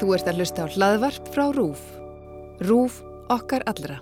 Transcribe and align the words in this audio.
Þú 0.00 0.14
ert 0.16 0.28
að 0.30 0.38
hlusta 0.40 0.64
á 0.64 0.72
hlaðvarp 0.72 1.28
frá 1.34 1.44
RÚF. 1.54 1.82
RÚF 2.62 3.02
okkar 3.32 3.62
allra. 3.70 4.00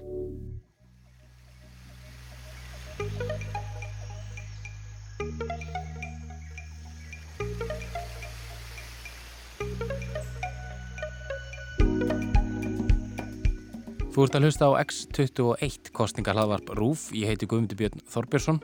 Þú 14.11 14.25
ert 14.27 14.34
að 14.36 14.45
hlusta 14.45 14.66
á 14.68 14.72
X21 14.82 15.93
kostningar 15.96 16.36
hlaðvarp 16.36 16.72
RÚF. 16.77 17.07
Ég 17.16 17.30
heiti 17.30 17.46
Guðmundur 17.48 17.79
Björn 17.79 18.02
Þorbjörnsson. 18.11 18.59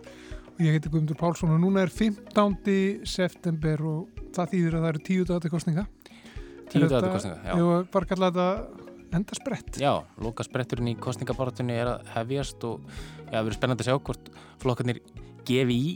og 0.56 0.60
ég 0.64 0.72
heiti 0.72 0.88
Guðmundur 0.88 1.16
Pálsson 1.20 1.52
og 1.52 1.60
núna 1.60 1.82
er 1.84 1.90
15. 1.92 3.04
september 3.04 3.82
og 3.84 4.22
það 4.32 4.52
þýðir 4.52 4.76
að 4.76 4.82
það 4.82 4.88
eru 4.90 5.02
tíu 5.04 5.24
dagati 5.28 5.52
kostninga. 5.52 5.86
Tíu 6.76 6.88
dagati 6.88 7.06
þetta- 7.06 7.12
kostninga, 7.12 7.38
já. 7.44 7.54
Var 7.70 7.84
bara 7.96 8.10
kalla 8.12 8.30
þetta 8.30 8.48
endasprett. 9.16 9.78
Já, 9.80 9.92
loka 10.20 10.44
spretturinn 10.46 10.90
í 10.92 10.96
kostningabaratunni 11.00 11.76
er 11.78 11.92
að 11.94 12.10
hefjast 12.16 12.64
og 12.68 12.80
já, 12.88 13.36
það 13.38 13.44
verður 13.46 13.58
spennandi 13.60 13.84
að 13.84 13.90
sjá 13.90 13.98
hvort 14.08 14.30
flokkarnir 14.62 15.00
gefi 15.46 15.76
í 15.76 15.94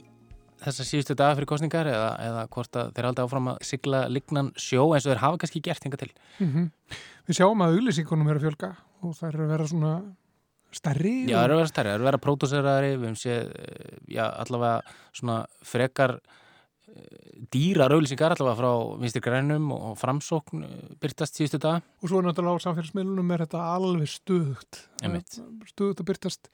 þessa 0.60 0.84
síðustu 0.84 1.16
daga 1.16 1.36
fyrir 1.38 1.48
kostningar 1.48 1.88
eða, 1.88 2.08
eða 2.20 2.42
hvort 2.52 2.76
þeir 2.94 3.06
haldi 3.08 3.22
áfram 3.24 3.48
að 3.54 3.60
sigla 3.64 4.02
lignan 4.12 4.50
sjó 4.60 4.90
eins 4.92 5.06
og 5.06 5.14
þeir 5.14 5.22
hafa 5.24 5.38
kannski 5.40 5.62
gert 5.64 5.84
hinga 5.86 6.00
til. 6.00 6.10
Mm 6.38 6.70
Við 7.30 7.36
sjáum 7.38 7.60
að 7.62 7.76
auglýsingunum 7.78 8.28
er 8.32 8.38
að 8.40 8.44
fjölga 8.48 8.68
og 9.06 9.12
það 9.14 9.28
er 9.28 9.36
að 9.44 9.50
vera 9.54 9.66
svona 9.70 9.92
stærri. 10.74 11.12
Já, 11.28 11.36
það 11.36 11.44
eru 11.44 11.54
að 11.54 11.60
vera 11.60 11.70
stærri, 11.70 11.90
það 11.90 11.94
eru 11.94 12.02
að 12.04 12.08
vera 12.10 12.20
pródúserari, 12.24 12.90
við 12.96 13.04
hefum 13.06 13.18
séð, 13.20 13.50
eh, 13.54 13.98
já, 14.16 14.24
allavega 14.42 14.96
svona 15.20 15.36
frekar 15.62 16.14
dýrar 17.50 17.92
auðlýsingar 17.94 18.34
allavega 18.34 18.58
frá 18.58 19.00
vinstir 19.00 19.24
grænum 19.24 19.70
og 19.74 19.96
framsókn 20.00 20.64
eh, 20.66 20.76
byrtast 21.02 21.38
síðustu 21.38 21.60
daga. 21.62 21.82
Og 22.02 22.12
svo 22.12 22.22
náttúrulega 22.24 22.62
á 22.62 22.64
samfélagsmiðlunum 22.66 23.34
er 23.34 23.44
þetta 23.46 23.64
alveg 23.74 24.12
stuðugt. 24.12 24.82
Stuðugt 25.70 26.02
að 26.02 26.08
byrtast 26.10 26.50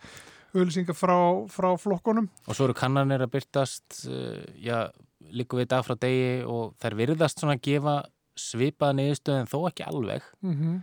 auglýsingar 0.57 0.97
frá, 0.97 1.17
frá 1.53 1.71
flokkonum. 1.81 2.29
Og 2.47 2.57
svo 2.57 2.69
eru 2.69 2.77
kannanir 2.79 3.25
að 3.25 3.35
byrtast, 3.37 4.03
uh, 4.09 4.41
já, 4.57 4.89
líku 5.37 5.61
við 5.61 5.71
dag 5.75 5.85
frá 5.87 5.97
degi 6.01 6.45
og 6.49 6.77
þær 6.83 6.99
virðast 7.03 7.43
svona 7.43 7.59
að 7.59 7.65
gefa 7.67 7.97
svipaða 8.37 8.99
niðurstöð 8.99 9.41
en 9.41 9.51
þó 9.51 9.59
ekki 9.71 9.89
alveg. 9.89 10.29
Mm 10.45 10.83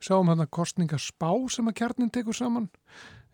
Sjáum 0.00 0.30
hann 0.30 0.40
að 0.40 0.48
kostningaspá 0.56 1.28
sem 1.52 1.66
að 1.68 1.74
kjarnin 1.76 2.08
tekur 2.08 2.32
saman. 2.32 2.70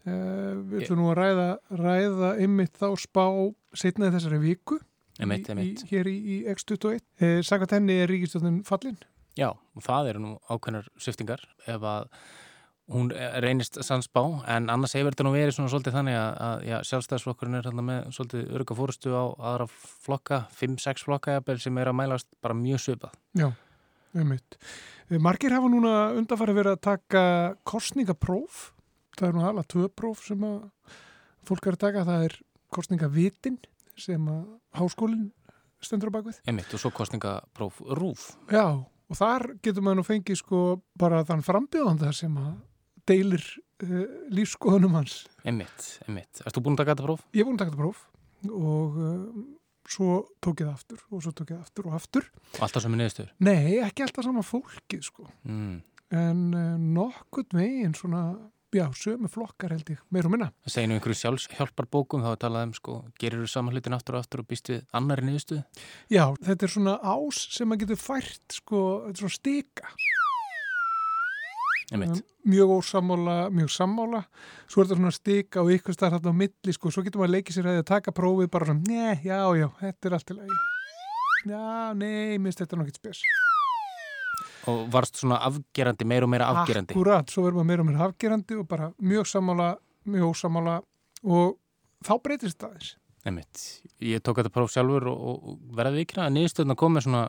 Uh, 0.02 0.58
við 0.66 0.80
ætlum 0.82 0.98
nú 0.98 1.12
að 1.12 1.20
ræða, 1.20 1.44
ræða 1.78 2.30
ymmit 2.42 2.74
þá 2.74 2.88
spá 2.98 3.26
setnaði 3.70 4.16
þessari 4.16 4.40
viku. 4.42 4.80
Emitt, 5.22 5.50
emitt. 5.52 5.84
í, 5.84 5.90
hér 5.92 6.08
í, 6.10 6.14
í 6.18 6.36
X21 6.50 7.02
eh, 7.22 7.36
Sakat 7.46 7.76
henni 7.76 8.00
er 8.02 8.10
ríkistjóðin 8.10 8.62
fallin. 8.66 8.96
Já, 9.38 9.50
og 9.50 9.84
það 9.84 10.10
eru 10.12 10.24
nú 10.24 10.32
ákveðnar 10.50 10.88
sviftingar 10.98 11.42
ef 11.70 11.86
að 11.86 12.08
hún 12.92 13.08
reynist 13.40 13.78
sannsbá 13.80 14.20
en 14.52 14.68
annars 14.68 14.92
hefur 14.94 15.14
þetta 15.14 15.24
nú 15.24 15.32
verið 15.32 15.54
svona 15.56 15.72
svolítið 15.72 15.94
þannig 15.96 16.18
að, 16.20 16.32
að 16.46 16.64
já, 16.68 16.74
sjálfstæðsflokkurinn 16.90 17.58
er 17.58 17.68
þarna 17.68 17.84
með 17.88 18.10
svolítið 18.18 18.50
örga 18.58 18.76
fórustu 18.76 19.14
á 19.16 19.24
aðra 19.52 19.68
flokka, 20.04 20.40
5-6 20.58 21.06
flokka 21.06 21.38
jafnvel, 21.38 21.58
sem 21.64 21.80
er 21.80 21.90
að 21.90 21.98
mælast 22.02 22.28
bara 22.44 22.58
mjög 22.58 22.82
svipað. 22.84 23.16
Já, 23.40 23.48
einmitt. 24.12 24.58
Eh, 25.08 25.16
Margir 25.16 25.56
hafa 25.56 25.72
núna 25.72 25.94
undanfæri 26.18 26.58
verið 26.58 26.76
að 26.76 26.84
taka 26.90 27.24
kostningapróf 27.64 28.74
það 29.18 29.28
er 29.28 29.36
nú 29.36 29.44
alveg 29.48 29.70
tvö 29.70 29.90
próf 29.94 30.24
sem 30.26 30.44
að 30.46 30.58
fólk 31.46 31.68
er 31.68 31.76
að 31.76 31.84
taka, 31.86 32.04
það 32.08 32.26
er 32.28 32.36
kostningavitin 32.74 33.58
sem 33.96 34.28
að 34.28 34.44
háskólinn 34.78 35.30
stendur 35.84 36.08
á 36.10 36.16
bakvið 36.16 36.38
Emitt, 36.48 36.72
og 36.74 36.80
svo 36.80 36.90
kostningapróf 36.96 37.80
rúf. 37.98 38.30
Já, 38.50 38.64
og 38.84 39.18
þar 39.18 39.50
getur 39.62 39.84
maður 39.84 40.00
nú 40.00 40.06
fengið 40.08 40.38
sko 40.40 40.60
bara 40.98 41.24
þann 41.28 41.42
frambjóðanda 41.44 42.12
sem 42.16 42.36
að 42.40 42.54
deilir 43.10 43.44
uh, 43.84 44.06
lífskoðunum 44.32 44.94
hans 44.96 45.18
Emitt, 45.44 45.90
emitt. 46.08 46.40
Erst 46.44 46.56
þú 46.56 46.62
búin 46.64 46.78
að 46.78 46.84
taka 46.84 46.94
þetta 46.96 47.08
próf? 47.10 47.26
Ég 47.36 47.44
er 47.44 47.48
búin 47.50 47.58
að 47.58 47.64
taka 47.66 47.74
þetta 47.74 47.82
próf 47.84 48.06
og 48.54 48.96
uh, 49.00 49.44
svo 49.84 50.22
tók 50.40 50.62
ég 50.62 50.68
það 50.70 50.78
aftur 50.78 51.02
og 51.12 51.20
svo 51.24 51.32
tók 51.36 51.50
ég 51.52 51.58
það 51.58 51.66
aftur 51.68 51.88
og 51.90 51.96
aftur. 51.98 52.30
Alltaf 52.64 52.84
sem 52.86 52.94
er 52.96 53.00
niðurstöður? 53.02 53.34
Nei, 53.44 53.74
ekki 53.84 54.06
alltaf 54.06 54.24
sama 54.24 54.44
fólkið 54.48 55.02
sko, 55.10 55.28
Mm. 55.44 55.74
en 56.16 56.40
uh, 56.56 56.78
nokkurt 56.80 57.52
veginn 57.56 57.92
svona, 57.96 58.22
já, 58.74 58.84
sömu 58.98 59.28
flokkar 59.30 59.72
held 59.74 59.90
ég, 59.94 60.00
meir 60.12 60.26
og 60.28 60.34
minna. 60.34 60.50
Það 60.64 60.74
segir 60.74 60.90
nú 60.90 60.96
einhverju 60.98 61.18
sjálfshjálparbókum 61.20 62.24
þá 62.24 62.30
er 62.32 62.40
talað 62.42 62.66
um 62.68 62.74
sko, 62.76 62.96
gerir 63.20 63.44
þú 63.44 63.50
saman 63.52 63.76
hlutin 63.76 63.96
aftur 63.96 64.18
og 64.18 64.24
aftur 64.24 64.42
og 64.42 64.48
býst 64.50 64.70
við 64.72 64.82
annari 64.96 65.26
niðurstöðu? 65.28 65.62
Já, 66.12 66.24
þetta 66.48 66.66
er 66.66 66.74
svona 66.74 66.96
ás 67.00 67.40
sem 67.54 67.70
maður 67.70 67.84
getur 67.84 68.02
fært 68.02 68.58
sko, 68.58 68.82
þetta 69.06 69.14
er 69.14 69.22
svona 69.22 69.38
stika. 69.38 69.94
Emitt. 71.94 72.22
Mjög 72.48 72.74
ósammála, 72.78 73.38
mjög 73.54 73.72
sammála, 73.72 74.24
svo 74.66 74.82
er 74.82 74.88
þetta 74.88 75.00
svona 75.00 75.14
stika 75.14 75.62
og 75.62 75.72
ykkur 75.76 75.96
starf 75.96 76.18
þarna 76.18 76.32
á 76.32 76.40
milli 76.42 76.76
sko, 76.76 76.92
svo 76.92 77.04
getur 77.04 77.22
maður 77.22 77.36
leikið 77.38 77.58
sér 77.58 77.70
að 77.72 77.82
taka 77.88 78.14
prófið 78.16 78.50
bara 78.52 78.68
svona, 78.70 78.84
nei, 78.88 79.20
já, 79.24 79.40
já, 79.60 79.68
þetta 79.80 80.10
er 80.10 80.16
allt 80.18 80.28
til 80.30 80.38
að, 80.40 80.54
já, 81.44 81.66
nei, 82.00 82.38
minnst 82.40 82.64
þetta 82.64 82.76
er 82.76 82.82
nokkið 82.82 83.02
spes. 83.02 83.24
Og 84.70 84.84
varst 84.92 85.20
svona 85.20 85.38
afgerandi, 85.48 86.06
meir 86.08 86.26
og 86.26 86.30
meira 86.32 86.50
afgerandi? 86.52 86.94
Akkurat, 86.94 87.30
svo 87.30 87.46
verður 87.46 87.60
maður 87.60 87.70
meira 87.70 87.84
og 87.84 87.88
meira 87.90 88.08
afgerandi 88.08 88.58
og 88.60 88.68
bara 88.70 88.90
mjög 88.98 89.30
sammála, 89.30 89.70
mjög 90.08 90.28
ósammála 90.32 90.76
og 91.24 91.56
þá 92.04 92.14
breytist 92.24 92.60
það 92.60 92.76
þess. 92.78 92.94
Emitt. 93.24 93.64
Ég 94.04 94.20
tók 94.20 94.40
þetta 94.40 94.52
próf 94.52 94.72
sjálfur 94.72 95.08
og, 95.08 95.20
og 95.24 95.74
verði 95.76 96.02
vikna 96.02 96.26
að 96.26 96.34
niðurstöðuna 96.36 96.76
komið 96.80 97.06
svona 97.06 97.22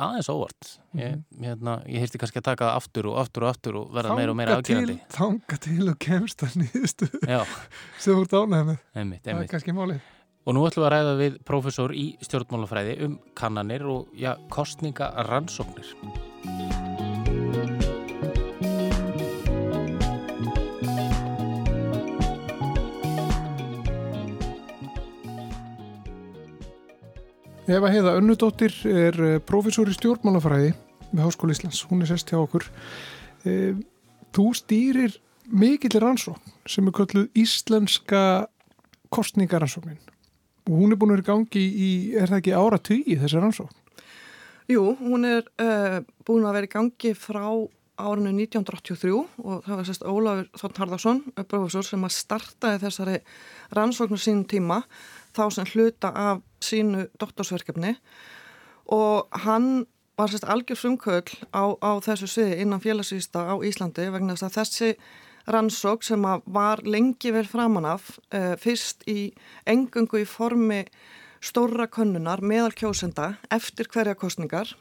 aðeins 0.00 0.28
óvart. 0.32 0.72
Ég, 0.96 1.20
hérna, 1.40 1.78
ég 1.88 2.04
heyrti 2.04 2.20
kannski 2.20 2.40
að 2.40 2.48
taka 2.50 2.68
það 2.68 2.80
aftur 2.80 3.08
og 3.10 3.20
aftur 3.22 3.46
og 3.46 3.52
aftur 3.52 3.78
og 3.80 3.94
verða 3.96 4.16
meira 4.18 4.34
og 4.34 4.38
meira 4.38 4.56
afgerandi. 4.58 4.98
Til, 5.00 5.12
þanga 5.16 5.60
til 5.66 5.92
og 5.92 5.98
kemst 6.02 6.44
að 6.46 6.58
Já, 7.28 7.40
sem 8.02 8.16
þú 8.16 8.24
ert 8.24 8.36
emitt, 8.96 9.24
Það 9.24 9.40
er 9.44 9.50
kannski 9.52 9.76
málið. 9.76 10.11
Og 10.42 10.56
nú 10.56 10.64
ætlum 10.66 10.82
við 10.82 10.88
að 10.88 10.92
ræða 10.94 11.12
við 11.20 11.34
prófessor 11.46 11.92
í 11.94 12.06
stjórnmálafræði 12.26 12.96
um 13.06 13.18
kannanir 13.38 13.84
og 13.86 14.10
já, 14.18 14.34
kostninga 14.50 15.12
rannsóknir. 15.28 15.86
Eva 27.70 27.88
Heiða 27.88 28.16
Önnudóttir 28.18 28.74
er 28.90 29.16
eh, 29.22 29.38
prófessor 29.38 29.88
í 29.88 29.94
stjórnmálafræði 29.94 30.74
við 31.12 31.22
Háskóli 31.22 31.54
Íslands. 31.54 31.84
Hún 31.86 32.02
er 32.02 32.10
sest 32.10 32.34
hjá 32.34 32.40
okkur. 32.42 32.66
Eh, 33.46 33.78
Þú 34.32 34.46
stýrir 34.56 35.18
mikill 35.52 36.00
rannsókn 36.00 36.54
sem 36.64 36.86
er 36.88 36.94
kölluð 36.96 37.26
Íslenska 37.36 38.22
kostningarannsóknin. 39.12 40.00
Hún 40.70 40.94
er 40.94 40.98
búin 40.98 41.12
að 41.12 41.18
vera 41.18 41.24
í 41.24 41.30
gangi 41.30 41.62
í, 41.62 41.92
er 42.14 42.30
það 42.30 42.40
ekki 42.40 42.56
ára 42.56 42.78
tugi 42.78 43.18
þessi 43.18 43.40
rannsókn? 43.42 43.78
Jú, 44.70 44.82
hún 45.00 45.26
er 45.26 45.46
uh, 45.60 46.02
búin 46.26 46.46
að 46.46 46.58
vera 46.58 46.68
í 46.68 46.72
gangi 46.72 47.14
frá 47.18 47.46
árinu 48.02 48.32
1983 48.32 49.12
og 49.42 49.64
það 49.66 49.78
var 49.78 49.88
sérst 49.88 50.04
Ólafur 50.08 50.46
Þorn 50.60 50.78
Harðarsson, 50.80 51.20
professor, 51.44 51.86
sem 51.86 52.06
að 52.06 52.14
startaði 52.16 52.80
þessari 52.86 53.16
rannsóknu 53.76 54.18
sínum 54.20 54.46
tíma 54.48 54.80
þá 55.36 55.44
sem 55.54 55.68
hluta 55.74 56.12
af 56.16 56.42
sínu 56.62 57.06
doktorsverkefni 57.20 57.94
og 58.96 59.42
hann 59.44 59.84
var 60.18 60.32
sérst 60.32 60.48
algjör 60.48 60.78
frumköll 60.78 61.36
á, 61.52 61.64
á 61.78 61.90
þessu 62.04 62.30
sviði 62.30 62.62
innan 62.64 62.82
félagsvísta 62.82 63.44
á 63.48 63.54
Íslandi 63.64 64.08
vegna 64.12 64.36
þess 64.36 64.48
að 64.48 64.56
þessi 64.60 64.90
rannsók 65.50 66.04
sem 66.06 66.22
að 66.28 66.44
var 66.54 66.82
lengi 66.86 67.32
vel 67.34 67.46
framan 67.48 67.88
af 67.94 68.16
uh, 68.34 68.54
fyrst 68.60 69.02
í 69.10 69.32
engungu 69.66 70.22
í 70.22 70.28
formi 70.28 70.84
stóra 71.42 71.88
könnunar 71.90 72.42
meðal 72.44 72.72
kjósenda 72.78 73.34
eftir 73.50 73.90
hverja 73.90 74.14
kostningar 74.14 74.76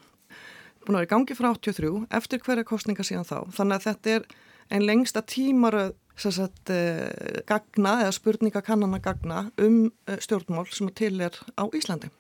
búin 0.86 0.98
að 0.98 1.02
vera 1.02 1.10
í 1.10 1.12
gangi 1.14 1.38
frá 1.38 1.52
83 1.54 1.92
eftir 2.18 2.42
hverja 2.46 2.66
kostningar 2.68 3.06
síðan 3.06 3.28
þá. 3.28 3.38
Þannig 3.54 3.78
að 3.78 3.86
þetta 3.90 4.16
er 4.16 4.25
einn 4.72 4.88
lengsta 4.88 5.22
tímaröð 5.25 5.94
sagt, 6.22 6.69
uh, 6.69 7.42
gagna 7.50 8.00
eða 8.04 8.16
spurningakannana 8.18 9.02
gagna 9.02 9.46
um 9.62 9.86
uh, 9.90 10.18
stjórnmál 10.22 10.68
sem 10.69 10.92
til 10.94 11.16
er 11.22 11.38
á 11.57 11.66
Íslandi 11.74 12.12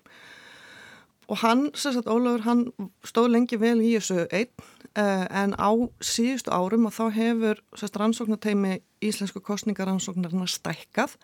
og 1.31 1.39
hann, 1.39 1.69
sagt, 1.73 2.09
Ólafur, 2.11 2.43
hann 2.43 2.65
stóð 3.07 3.31
lengi 3.31 3.59
vel 3.59 3.79
í 3.79 3.93
þessu 3.95 4.25
einn 4.35 4.51
uh, 4.99 5.25
en 5.31 5.55
á 5.55 5.71
síðustu 6.03 6.51
árum 6.51 6.89
og 6.89 6.95
þá 6.97 7.05
hefur 7.15 7.61
sagt, 7.79 7.95
rannsóknateimi 8.01 8.81
íslensku 9.03 9.39
kostningarannsóknarna 9.45 10.49
stækkað. 10.51 11.15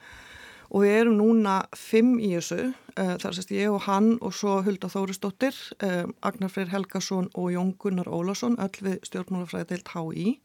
Og 0.67 0.83
við 0.83 0.97
erum 1.01 1.19
núna 1.19 1.57
fimm 1.75 2.17
í 2.19 2.33
þessu, 2.37 2.71
uh, 2.95 3.13
þar 3.19 3.35
sést 3.35 3.51
ég 3.55 3.71
og 3.71 3.83
hann 3.87 4.15
og 4.23 4.35
svo 4.35 4.61
Hulda 4.63 4.89
Þórisdóttir, 4.91 5.59
uh, 5.83 6.07
Agnar 6.27 6.51
Freyr 6.51 6.71
Helgason 6.71 7.27
og 7.35 7.51
Jón 7.55 7.75
Gunnar 7.79 8.07
Ólásson, 8.07 8.55
öll 8.63 8.83
við 8.87 8.97
stjórnmálafræði 9.07 9.71
deilt 9.73 9.93
HÍ 9.95 10.37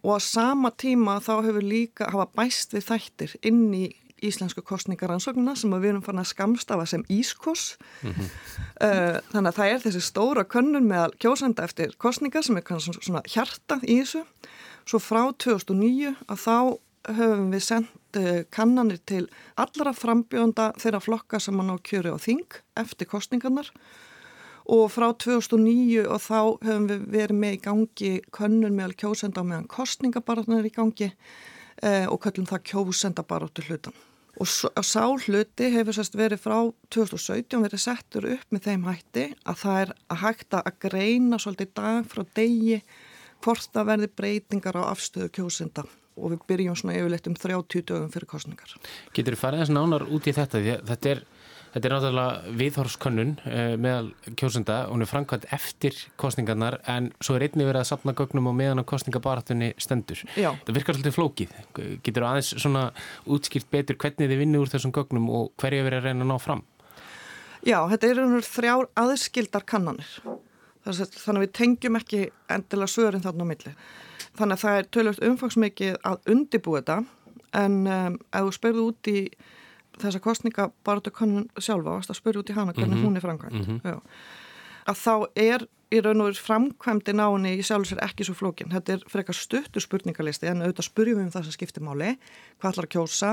og 0.00 0.16
á 0.16 0.18
sama 0.24 0.70
tíma 0.72 1.18
þá 1.20 1.34
hefur 1.44 1.64
líka 1.64 2.08
hafa 2.08 2.30
bæst 2.32 2.72
við 2.72 2.86
þættir 2.88 3.34
inn 3.44 3.66
í 3.76 3.84
íslensku 4.26 4.62
kostningaransóknuna 4.66 5.54
sem 5.56 5.72
við 5.76 5.92
erum 5.92 6.04
fann 6.04 6.22
að 6.22 6.30
skamstafa 6.32 6.86
sem 6.86 7.04
Ískos. 7.08 7.76
Mm 8.02 8.12
-hmm. 8.12 8.28
þannig 9.32 9.48
að 9.48 9.56
það 9.56 9.70
er 9.70 9.80
þessi 9.84 10.00
stóra 10.00 10.44
könnun 10.44 10.88
með 10.88 11.16
kjósenda 11.18 11.64
eftir 11.64 11.96
kostningar 11.98 12.42
sem 12.42 12.56
er 12.56 12.62
kannski 12.62 12.92
svona 13.00 13.22
hjarta 13.26 13.80
í 13.82 14.00
þessu. 14.02 14.24
Svo 14.84 14.98
frá 14.98 15.32
2009 15.32 16.14
að 16.28 16.38
þá 16.38 16.78
höfum 17.08 17.50
við 17.50 17.64
sendt 17.64 18.18
uh, 18.18 18.42
kannanir 18.52 19.00
til 19.08 19.24
allra 19.60 19.92
frambjónda 19.96 20.72
þeirra 20.80 21.00
flokka 21.00 21.40
sem 21.40 21.56
mann 21.56 21.72
á 21.72 21.76
kjöru 21.78 22.14
á 22.16 22.18
þing 22.20 22.60
eftir 22.76 23.08
kostningarnar 23.08 23.70
og 24.70 24.90
frá 24.92 25.08
2009 25.16 26.04
og 26.06 26.20
þá 26.22 26.40
höfum 26.66 26.90
við 26.90 27.06
verið 27.14 27.40
með 27.42 27.56
í 27.56 27.62
gangi 27.64 28.12
könnun 28.36 28.76
meðal 28.76 28.98
kjósenda 29.02 29.42
á 29.42 29.48
meðan 29.48 29.70
kostningabarðunar 29.70 30.68
í 30.68 30.74
gangi 30.74 31.10
eh, 31.82 32.06
og 32.06 32.20
köllum 32.22 32.46
það 32.50 32.66
kjósendabarðutu 32.70 33.66
hlutan. 33.66 33.96
Og 34.40 34.48
sá 34.48 35.04
hluti 35.04 35.66
hefur 35.74 35.92
sérst 35.92 36.14
verið 36.16 36.40
frá 36.40 36.56
2017 36.94 37.60
verið 37.60 37.82
settur 37.82 38.26
upp 38.32 38.54
með 38.54 38.68
þeim 38.70 38.86
hætti 38.88 39.24
að 39.44 39.58
það 39.62 39.80
er 39.82 39.90
að 40.14 40.20
hægta 40.22 40.62
að 40.64 40.78
greina 40.86 41.40
svolítið 41.42 41.72
dag 41.76 42.06
frá 42.08 42.22
degi 42.38 42.78
hvort 43.44 43.68
það 43.74 43.90
verði 43.90 44.08
breytingar 44.16 44.78
á 44.80 44.82
afstöðu 44.88 45.28
kjósenda 45.36 45.84
og 46.16 46.32
við 46.32 46.46
byrjum 46.48 46.78
svona 46.78 46.96
yfirleitt 46.96 47.28
um 47.28 47.36
30 47.36 47.84
dögum 47.88 48.08
fyrir 48.12 48.28
kostningar. 48.28 48.72
Getur 49.16 49.36
þið 49.36 49.42
farið 49.42 49.62
þess 49.62 49.74
nánar 49.76 50.06
út 50.08 50.28
í 50.28 50.34
þetta? 50.36 50.62
Þetta 50.88 51.12
er 51.12 51.22
Þetta 51.70 51.86
er 51.86 51.92
náttúrulega 51.94 52.54
viðhorskönnun 52.58 53.32
uh, 53.44 53.74
meðal 53.78 54.08
kjósunda, 54.38 54.80
hún 54.90 55.04
er 55.04 55.10
framkvæmt 55.10 55.46
eftir 55.54 55.94
kostningarnar 56.18 56.80
en 56.90 57.12
svo 57.22 57.36
er 57.38 57.46
einni 57.46 57.66
verið 57.68 57.84
að 57.84 57.90
sapna 57.92 58.14
gögnum 58.18 58.48
og 58.50 58.56
meðan 58.58 58.82
á 58.82 58.90
kostningabaratunni 58.90 59.70
stendur. 59.78 60.24
Já. 60.34 60.50
Það 60.66 60.80
virkar 60.80 60.98
svolítið 60.98 61.14
flókið. 61.14 61.54
Getur 62.02 62.26
þú 62.26 62.30
aðeins 62.32 62.50
svona 62.56 62.84
útskýrt 63.30 63.70
betur 63.70 64.00
hvernig 64.02 64.32
þið 64.32 64.42
vinnir 64.42 64.64
úr 64.64 64.72
þessum 64.72 64.94
gögnum 64.96 65.30
og 65.30 65.52
hverju 65.62 65.86
verið 65.86 66.02
að 66.02 66.10
reyna 66.10 66.26
að 66.26 66.32
ná 66.32 66.42
fram? 66.42 66.64
Já, 67.60 67.78
þetta 67.92 68.08
er 68.08 68.22
einhver 68.24 68.48
þrjár 68.48 68.90
aðskildar 68.98 69.66
kannanir. 69.68 70.10
Þannig 70.80 71.30
að 71.36 71.42
við 71.44 71.54
tengjum 71.60 72.00
ekki 72.00 72.20
endilega 72.50 72.90
sögurinn 72.90 73.22
þarna 73.24 73.46
á 73.46 73.50
milli. 73.52 73.72
Þannig 74.38 74.56
að 74.56 74.62
það 74.64 74.78
er 74.78 74.90
tölvöld 74.96 75.24
umfangsmikið 75.28 75.96
að 76.08 76.30
undibú 76.34 76.76
þetta 76.78 77.02
en 77.60 77.80
um, 77.84 78.16
ef 78.30 78.46
þú 78.46 78.54
spyrðu 78.56 78.86
út 78.90 79.10
í 79.10 79.18
þessa 80.02 80.22
kostninga 80.24 80.70
bara 80.84 81.00
til 81.00 81.12
konun 81.12 81.50
sjálfa 81.58 81.98
að 82.00 82.18
spyrja 82.18 82.42
út 82.42 82.50
í 82.50 82.56
hana 82.56 82.72
hvernig 82.72 82.96
mm 82.96 83.02
-hmm. 83.02 83.06
hún 83.06 83.16
er 83.16 83.20
framkvæmt 83.20 83.68
mm 83.68 83.80
-hmm. 83.84 84.00
að 84.86 84.96
þá 84.96 85.26
er 85.36 85.66
í 85.90 86.00
raun 86.04 86.22
og 86.22 86.30
veru 86.30 86.44
framkvæmdi 86.44 87.14
náni 87.18 87.56
í 87.58 87.62
sjálf 87.66 87.88
sér 87.90 88.02
ekki 88.04 88.26
svo 88.26 88.36
flókin. 88.38 88.70
Þetta 88.70 88.92
er 88.92 89.06
frekar 89.10 89.34
stuttur 89.34 89.82
spurningalisti 89.82 90.46
en 90.46 90.62
auðvitað 90.62 90.86
spurjum 90.86 91.18
við 91.18 91.24
um 91.24 91.32
þessa 91.34 91.54
skiptimáli 91.56 92.10
hvað 92.60 92.72
ætlar 92.72 92.86
að 92.86 92.92
kjósa? 92.94 93.32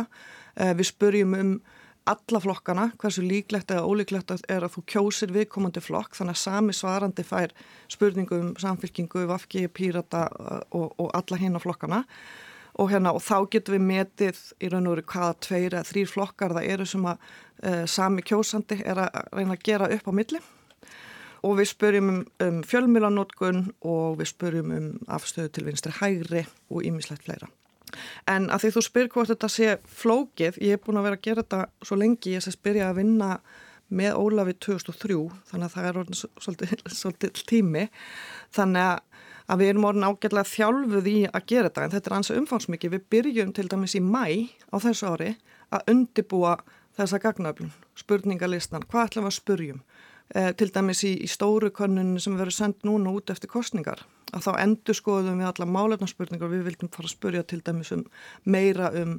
Eh, 0.55 0.73
við 0.73 0.89
spurjum 0.89 1.35
um 1.37 1.61
alla 2.07 2.39
flokkana, 2.39 2.91
hversu 2.97 3.21
líklegt 3.21 3.71
eða 3.73 3.83
ólíklegt 3.83 4.31
er 4.47 4.63
að 4.63 4.77
þú 4.77 4.83
kjósir 4.93 5.33
viðkomandi 5.35 5.83
flokk 5.83 6.15
þannig 6.15 6.37
að 6.37 6.43
sami 6.45 6.73
svarandi 6.73 7.25
fær 7.27 7.53
spurningum 7.91 8.45
um 8.45 8.53
samfélkingu, 8.55 9.25
vafki, 9.27 9.67
pírata 9.67 10.27
eh, 10.31 10.61
og, 10.71 10.95
og 10.97 11.11
alla 11.13 11.37
hinn 11.41 11.59
á 11.59 11.61
flokkana 11.61 12.03
og, 12.77 12.91
hérna, 12.91 13.13
og 13.15 13.23
þá 13.25 13.47
getum 13.53 13.77
við 13.77 13.87
metið 13.87 14.41
í 14.61 14.69
raun 14.71 14.87
og 14.87 14.97
veru 14.97 15.07
hvaða 15.13 15.33
tveir 15.47 15.73
eða 15.73 15.89
þrýr 15.89 16.11
flokkar 16.11 16.55
það 16.57 16.69
eru 16.75 16.87
sem 16.89 17.09
að 17.09 17.25
uh, 17.65 17.83
sami 17.89 18.25
kjósandi 18.25 18.79
er 18.85 19.01
að 19.07 19.19
reyna 19.33 19.57
að 19.57 19.65
gera 19.65 19.91
upp 19.97 20.09
á 20.09 20.13
milli 20.19 20.41
og 21.45 21.59
við 21.59 21.69
spurjum 21.71 22.09
um, 22.11 22.23
um 22.43 22.57
fjölmilanótkun 22.65 23.63
og 23.85 24.17
við 24.21 24.31
spurjum 24.33 24.73
um 24.73 24.89
afstöðu 25.13 25.53
til 25.53 25.67
vinstri 25.67 25.93
hægri 25.99 26.43
og 26.69 26.85
ímislegt 26.85 27.27
fleira. 27.27 27.49
En 28.27 28.49
að 28.51 28.65
því 28.65 28.73
þú 28.75 28.83
spyr 28.83 29.09
hvort 29.13 29.31
þetta 29.31 29.49
sé 29.51 29.77
flókið, 29.87 30.59
ég 30.59 30.75
hef 30.75 30.83
búin 30.83 30.99
að 30.99 31.07
vera 31.07 31.19
að 31.19 31.27
gera 31.27 31.43
þetta 31.45 31.87
svo 31.87 31.97
lengi, 31.99 32.33
ég 32.35 32.43
sést 32.43 32.61
byrja 32.65 32.89
að 32.89 32.99
vinna 32.99 33.29
með 33.87 34.17
Ólafi 34.19 34.57
2003, 34.65 35.19
þannig 35.47 35.69
að 35.69 35.75
það 35.77 35.87
er 35.87 35.99
orðin 36.01 36.19
svolítið 36.99 37.43
tími, 37.51 37.85
þannig 38.57 38.89
að 38.89 39.23
að 39.47 39.61
við 39.61 39.71
erum 39.71 39.87
orðin 39.89 40.07
ágætlega 40.07 40.51
þjálfuð 40.51 41.09
í 41.11 41.17
að 41.27 41.47
gera 41.51 41.69
þetta 41.69 41.85
en 41.85 41.93
þetta 41.95 42.11
er 42.11 42.17
ansið 42.17 42.41
umfánsmikið. 42.41 42.95
Við 42.95 43.05
byrjum 43.13 43.53
til 43.55 43.67
dæmis 43.71 43.95
í 43.95 44.03
mæ 44.03 44.25
á 44.71 44.75
þessu 44.83 45.11
ári 45.13 45.31
að 45.71 45.93
undibúa 45.93 46.57
þessa 46.97 47.21
gagnaflun, 47.21 47.73
spurningalistan, 47.95 48.87
hvað 48.89 49.09
ætlum 49.09 49.27
við 49.27 49.31
að 49.31 49.37
spurjum? 49.37 49.81
Eh, 50.35 50.51
til 50.59 50.67
dæmis 50.75 51.05
í, 51.07 51.13
í 51.23 51.27
stóru 51.31 51.69
konunni 51.71 52.19
sem 52.19 52.35
verður 52.35 52.55
sendt 52.57 52.83
núna 52.83 53.13
út 53.15 53.31
eftir 53.31 53.47
kostningar 53.47 54.01
að 54.35 54.43
þá 54.43 54.49
endur 54.59 54.97
skoðum 54.97 55.39
við 55.39 55.47
alla 55.47 55.67
málefnarspurningar 55.71 56.51
við 56.51 56.65
vildum 56.65 56.91
fara 56.91 57.07
að 57.07 57.13
spurja 57.13 57.43
til 57.47 57.61
dæmis 57.63 57.93
um 57.95 58.03
meira 58.43 58.89
um 58.99 59.13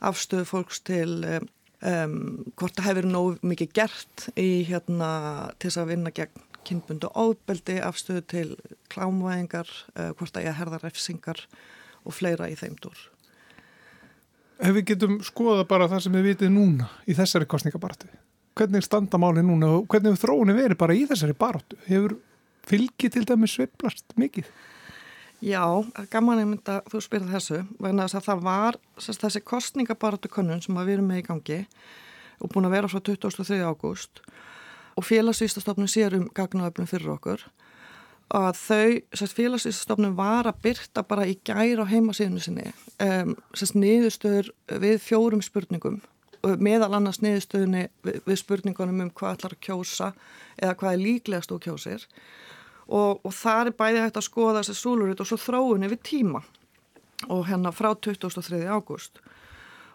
afstöðu 0.00 0.46
fólks 0.48 0.80
til 0.88 1.18
um, 1.28 2.16
hvort 2.56 2.78
það 2.78 2.88
hefur 2.88 3.10
nógu 3.10 3.50
mikið 3.52 3.74
gert 3.76 4.26
í 4.40 4.64
hérna 4.70 5.10
til 5.58 5.68
þess 5.68 5.82
að 5.82 5.92
vinna 5.92 6.14
gegn 6.16 6.48
kynbundu 6.66 7.10
óbeldi, 7.14 7.78
afstöðu 7.84 8.24
til 8.30 8.48
klámvæðingar, 8.92 9.70
uh, 9.94 10.12
hvort 10.18 10.36
að 10.36 10.48
ég 10.48 10.58
herða 10.58 10.80
refsingar 10.82 11.40
og 12.04 12.16
fleira 12.16 12.50
í 12.50 12.56
þeim 12.58 12.76
dór. 12.82 12.98
Ef 14.64 14.76
við 14.76 14.86
getum 14.92 15.18
skoða 15.26 15.64
bara 15.66 15.88
það 15.90 16.04
sem 16.04 16.14
við 16.14 16.28
vitið 16.30 16.54
núna 16.54 16.90
í 17.10 17.16
þessari 17.16 17.48
kostningabartu, 17.50 18.08
hvernig 18.54 18.86
standa 18.86 19.18
máli 19.18 19.42
núna 19.42 19.72
og 19.80 19.88
hvernig 19.90 20.20
þróunni 20.20 20.54
verið 20.54 20.78
bara 20.78 20.94
í 20.94 21.02
þessari 21.10 21.34
bartu? 21.38 21.78
Hefur 21.88 22.16
fylgið 22.68 23.16
til 23.16 23.24
dæmi 23.28 23.50
sveiblast 23.50 24.14
mikið? 24.20 24.48
Já, 25.44 25.64
gaman 26.08 26.40
ég 26.40 26.48
mynda 26.48 26.78
þú 26.88 27.02
spyrði 27.04 27.34
þessu, 27.34 27.60
vegna 27.82 28.06
þess 28.06 28.20
að 28.20 28.28
það 28.30 28.44
var 28.46 28.78
sérst, 28.96 29.24
þessi 29.26 29.42
kostningabartu 29.44 30.30
konun 30.32 30.62
sem 30.64 30.78
við 30.78 30.94
erum 30.94 31.10
með 31.10 31.20
í 31.20 31.26
gangi 31.26 31.58
og 32.40 32.52
búin 32.54 32.68
að 32.68 32.76
vera 32.78 32.90
frá 32.90 33.02
23. 33.04 33.58
ágúst 33.66 34.22
og 34.22 34.53
og 34.94 35.06
félagsvísastofnun 35.08 35.90
sér 35.90 36.16
um 36.18 36.28
gagnaöfnum 36.34 36.88
fyrir 36.90 37.12
okkur 37.16 37.44
að 38.34 38.56
þau, 38.58 39.26
félagsvísastofnun 39.36 40.16
var 40.16 40.48
að 40.48 40.62
byrta 40.64 41.04
bara 41.06 41.26
í 41.28 41.36
gæri 41.44 41.76
á 41.76 41.86
heimasíðinu 41.86 42.42
sinni 42.42 42.70
um, 43.02 43.36
niðurstöður 43.74 44.50
við 44.80 44.98
fjórum 45.04 45.44
spurningum 45.44 46.00
meðal 46.60 46.92
annars 46.96 47.20
niðurstöðunni 47.24 47.86
við, 48.04 48.18
við 48.26 48.40
spurningunum 48.40 49.04
um 49.06 49.12
hvað 49.16 49.38
ætlar 49.38 49.54
að 49.56 49.62
kjósa 49.64 50.10
eða 50.56 50.74
hvað 50.80 50.92
er 50.92 51.04
líklegast 51.04 51.54
og 51.54 51.62
kjósir 51.64 52.04
og, 52.86 53.20
og 53.24 53.32
það 53.32 53.70
er 53.70 53.78
bæði 53.78 54.02
hægt 54.04 54.20
að 54.20 54.28
skoða 54.28 54.60
þessi 54.60 54.80
súlurut 54.80 55.22
og 55.22 55.30
svo 55.30 55.40
þróunni 55.40 55.90
við 55.92 56.02
tíma 56.10 56.42
og 57.32 57.46
hérna 57.48 57.72
frá 57.72 57.92
2003. 57.94 58.64
ágúst 58.68 59.22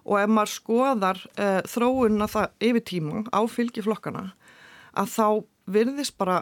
og 0.06 0.18
ef 0.22 0.31
maður 0.31 0.54
skoðar 0.56 1.22
uh, 1.36 1.60
þróunna 1.69 2.30
það 2.31 2.69
yfir 2.69 2.86
tíma 2.94 3.24
á 3.30 3.42
fylgiflokkana 3.45 4.30
að 4.98 5.14
þá 5.14 5.28
virðist 5.70 6.18
bara 6.18 6.42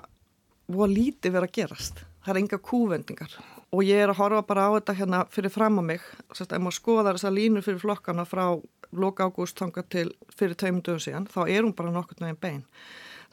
voða 0.68 0.94
lítið 0.94 1.36
verið 1.36 1.50
að 1.50 1.58
gerast. 1.60 2.04
Það 2.24 2.34
er 2.34 2.42
enga 2.42 2.60
kúvendingar 2.70 3.38
og 3.76 3.84
ég 3.84 4.00
er 4.00 4.12
að 4.12 4.20
horfa 4.22 4.46
bara 4.48 4.68
á 4.68 4.76
þetta 4.78 4.96
hérna 4.96 5.22
fyrir 5.32 5.52
fram 5.52 5.80
á 5.80 5.84
mig. 5.84 6.04
Sérst, 6.32 6.54
ef 6.56 6.64
maður 6.64 6.78
skoðar 6.80 7.18
þessa 7.18 7.34
línur 7.36 7.66
fyrir 7.66 7.82
flokkana 7.84 8.26
frá 8.28 8.46
loka 8.96 9.28
ágúst 9.28 9.60
þanga 9.60 9.84
til 9.92 10.10
fyrir 10.32 10.56
tveimum 10.56 10.84
dögum 10.84 11.04
síðan, 11.04 11.28
þá 11.28 11.42
er 11.48 11.66
hún 11.66 11.76
bara 11.76 11.92
nokkur 11.92 12.22
nægum 12.24 12.40
bein. 12.40 12.62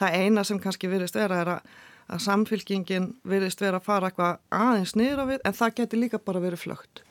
Það 0.01 0.17
eina 0.19 0.45
sem 0.45 0.59
kannski 0.59 0.91
virðist 0.91 1.19
vera 1.19 1.41
er 1.43 1.53
að 1.55 1.75
að 2.11 2.23
samfylkingin 2.25 3.07
virðist 3.27 3.63
vera 3.63 3.79
að 3.81 3.87
fara 3.87 4.11
eitthvað 4.11 4.41
aðeins 4.53 4.95
niður 4.99 5.23
á 5.23 5.31
við 5.31 5.45
en 5.49 5.57
það 5.57 5.77
getur 5.79 6.01
líka 6.03 6.21
bara 6.21 6.43
verið 6.43 6.63
flögt. 6.65 7.03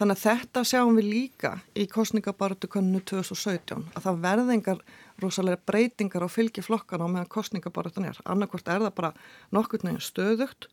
Þannig 0.00 0.18
að 0.18 0.24
þetta 0.26 0.64
sjáum 0.68 0.98
við 0.98 1.08
líka 1.08 1.52
í 1.78 1.86
kostningabartu 1.90 2.68
koninu 2.72 3.00
2017 3.08 3.86
að 3.96 4.06
það 4.06 4.20
verðingar 4.26 4.82
rosalega 5.22 5.60
breytingar 5.70 6.26
á 6.26 6.28
fylgi 6.32 6.64
flokkana 6.64 7.08
á 7.08 7.12
meðan 7.14 7.30
kostningabartun 7.32 8.08
er. 8.10 8.18
Annarkvort 8.28 8.68
er 8.68 8.84
það 8.84 8.96
bara 8.98 9.12
nokkur 9.54 9.86
neginn 9.86 10.04
stöðugt 10.04 10.68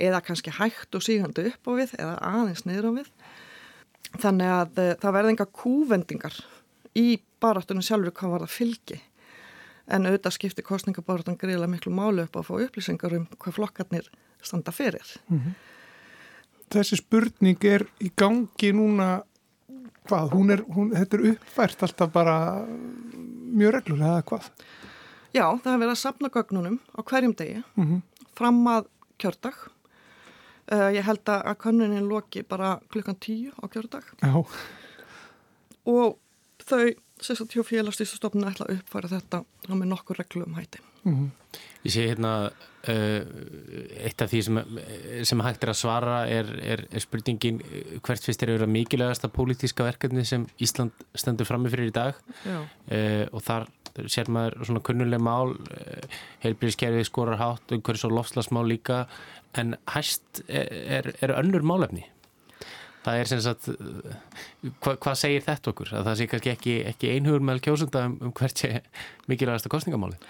eða 0.00 0.22
kannski 0.26 0.54
hægt 0.56 0.96
og 0.96 1.04
sígandi 1.06 1.46
upp 1.52 1.70
á 1.70 1.72
við 1.78 1.94
eða 1.98 2.16
aðeins 2.32 2.66
niður 2.66 2.90
á 2.90 2.92
við. 2.98 3.12
Þannig 4.18 4.54
að 4.56 4.82
eh, 4.82 4.96
það 4.98 5.16
verðingar 5.20 5.52
kúvendingar 5.54 6.40
í 6.98 7.20
baratunum 7.40 7.84
sjálfur 7.84 8.16
hvað 8.16 8.34
var 8.34 8.46
það 8.46 8.56
fylgi 8.56 8.98
en 9.90 10.06
auðvitað 10.06 10.36
skiptir 10.36 10.66
kostningaborðan 10.66 11.38
greiðilega 11.40 11.72
miklu 11.74 11.92
málu 11.94 12.24
upp 12.26 12.38
á 12.38 12.40
að 12.40 12.46
fá 12.48 12.54
upplýsingar 12.66 13.16
um 13.18 13.26
hvað 13.36 13.56
flokkarnir 13.58 14.10
standa 14.42 14.72
fyrir. 14.72 15.16
Mm 15.28 15.40
-hmm. 15.40 15.54
Þessi 16.70 16.96
spurning 16.96 17.64
er 17.64 17.86
í 17.98 18.12
gangi 18.16 18.72
núna, 18.72 19.22
hvað, 20.06 20.30
hún 20.32 20.50
er, 20.50 20.62
hún, 20.62 20.92
þetta 20.94 21.16
er 21.16 21.26
uppfært 21.32 21.82
alltaf 21.82 22.12
bara 22.12 22.66
mjög 23.50 23.72
reglulega 23.72 24.12
eða 24.12 24.22
hvað? 24.22 24.50
Já, 25.34 25.44
það 25.58 25.72
hefur 25.72 25.82
verið 25.82 25.90
að 25.90 26.04
sapna 26.04 26.28
gögnunum 26.28 26.78
á 26.94 27.00
hverjum 27.02 27.34
degi, 27.34 27.62
mm 27.74 27.86
-hmm. 27.86 28.02
fram 28.34 28.66
að 28.66 28.86
kjördag. 29.18 29.54
Uh, 30.70 30.90
ég 30.94 31.02
held 31.02 31.26
að 31.26 31.58
kannunin 31.58 32.08
loki 32.08 32.42
bara 32.42 32.80
klukkan 32.88 33.16
tíu 33.18 33.50
á 33.58 33.66
kjördag. 33.66 34.04
Já. 34.22 34.46
Og 35.84 36.18
þau 36.62 36.94
sérstaklega 37.24 37.64
hjá 37.64 37.68
félagsstýrstofnun 37.70 38.50
ætla 38.50 38.66
að 38.68 38.80
uppfæra 38.80 39.10
þetta 39.14 39.42
á 39.44 39.72
með 39.74 39.90
nokkur 39.92 40.18
reglum 40.20 40.56
hætti. 40.58 40.80
Mm 41.04 41.14
-hmm. 41.14 41.30
Ég 41.84 41.92
sé 41.92 42.06
hérna 42.08 42.50
uh, 42.88 43.22
eitt 44.04 44.22
af 44.22 44.30
því 44.30 44.42
sem, 44.42 44.58
sem 45.24 45.40
hægt 45.40 45.64
er 45.64 45.72
að 45.72 45.80
svara 45.80 46.28
er, 46.28 46.46
er, 46.62 46.84
er 46.92 47.00
spurningin 47.00 47.60
hvert 48.04 48.24
fyrst 48.24 48.42
er 48.42 48.52
að 48.52 48.58
vera 48.58 48.66
mikilvægasta 48.66 49.28
pólitíska 49.28 49.84
verkefni 49.84 50.24
sem 50.24 50.46
Ísland 50.60 50.92
stendur 51.14 51.48
frammi 51.48 51.72
fyrir 51.72 51.88
í 51.88 51.96
dag 51.96 52.14
uh, 52.14 53.26
og 53.32 53.42
þar 53.42 53.68
sér 54.06 54.28
maður 54.28 54.64
svona 54.64 54.84
kunnuleg 54.86 55.20
mál 55.20 55.56
uh, 55.56 56.20
heilbríðskerfið 56.44 57.08
skorar 57.08 57.40
hátt 57.40 57.72
umhverjus 57.72 58.04
og 58.04 58.16
lofslagsmál 58.18 58.68
líka 58.68 59.06
en 59.54 59.76
hæst 59.94 60.44
er, 60.48 61.14
er 61.20 61.34
önnur 61.40 61.64
málefni 61.66 62.04
það 63.04 63.22
er 63.22 63.30
sem 63.30 63.42
sagt 63.44 63.70
hva, 63.70 64.94
hvað 64.94 65.16
segir 65.22 65.46
þetta 65.46 65.72
okkur 65.72 65.94
að 65.96 66.06
það 66.10 66.20
sé 66.20 66.28
kannski 66.34 66.54
ekki, 66.54 66.76
ekki 66.92 67.14
einhugur 67.14 67.44
með 67.44 67.64
kjósunda 67.66 68.06
um, 68.10 68.18
um 68.28 68.36
hvert 68.36 68.62
sé 68.64 68.76
mikilvægasta 69.30 69.72
kostningamáli 69.72 70.20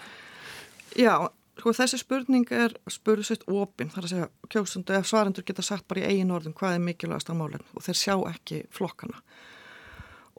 Já 0.99 1.31
Sko 1.61 1.75
þessi 1.77 1.99
spurning 2.01 2.49
er 2.57 2.73
spurðu 2.89 3.27
sýtt 3.29 3.43
opinn 3.53 3.91
þar 3.93 4.07
að 4.07 4.13
segja 4.15 4.29
kjósundu 4.53 4.95
ef 4.97 5.09
svarendur 5.11 5.45
geta 5.45 5.65
sagt 5.65 5.85
bara 5.91 6.01
í 6.01 6.15
eigin 6.15 6.33
orðin 6.33 6.55
hvað 6.57 6.79
er 6.79 6.87
mikilvægast 6.87 7.29
á 7.29 7.37
málinn 7.37 7.67
og 7.77 7.85
þeir 7.85 7.99
sjá 8.01 8.15
ekki 8.31 8.63
flokkana. 8.73 9.21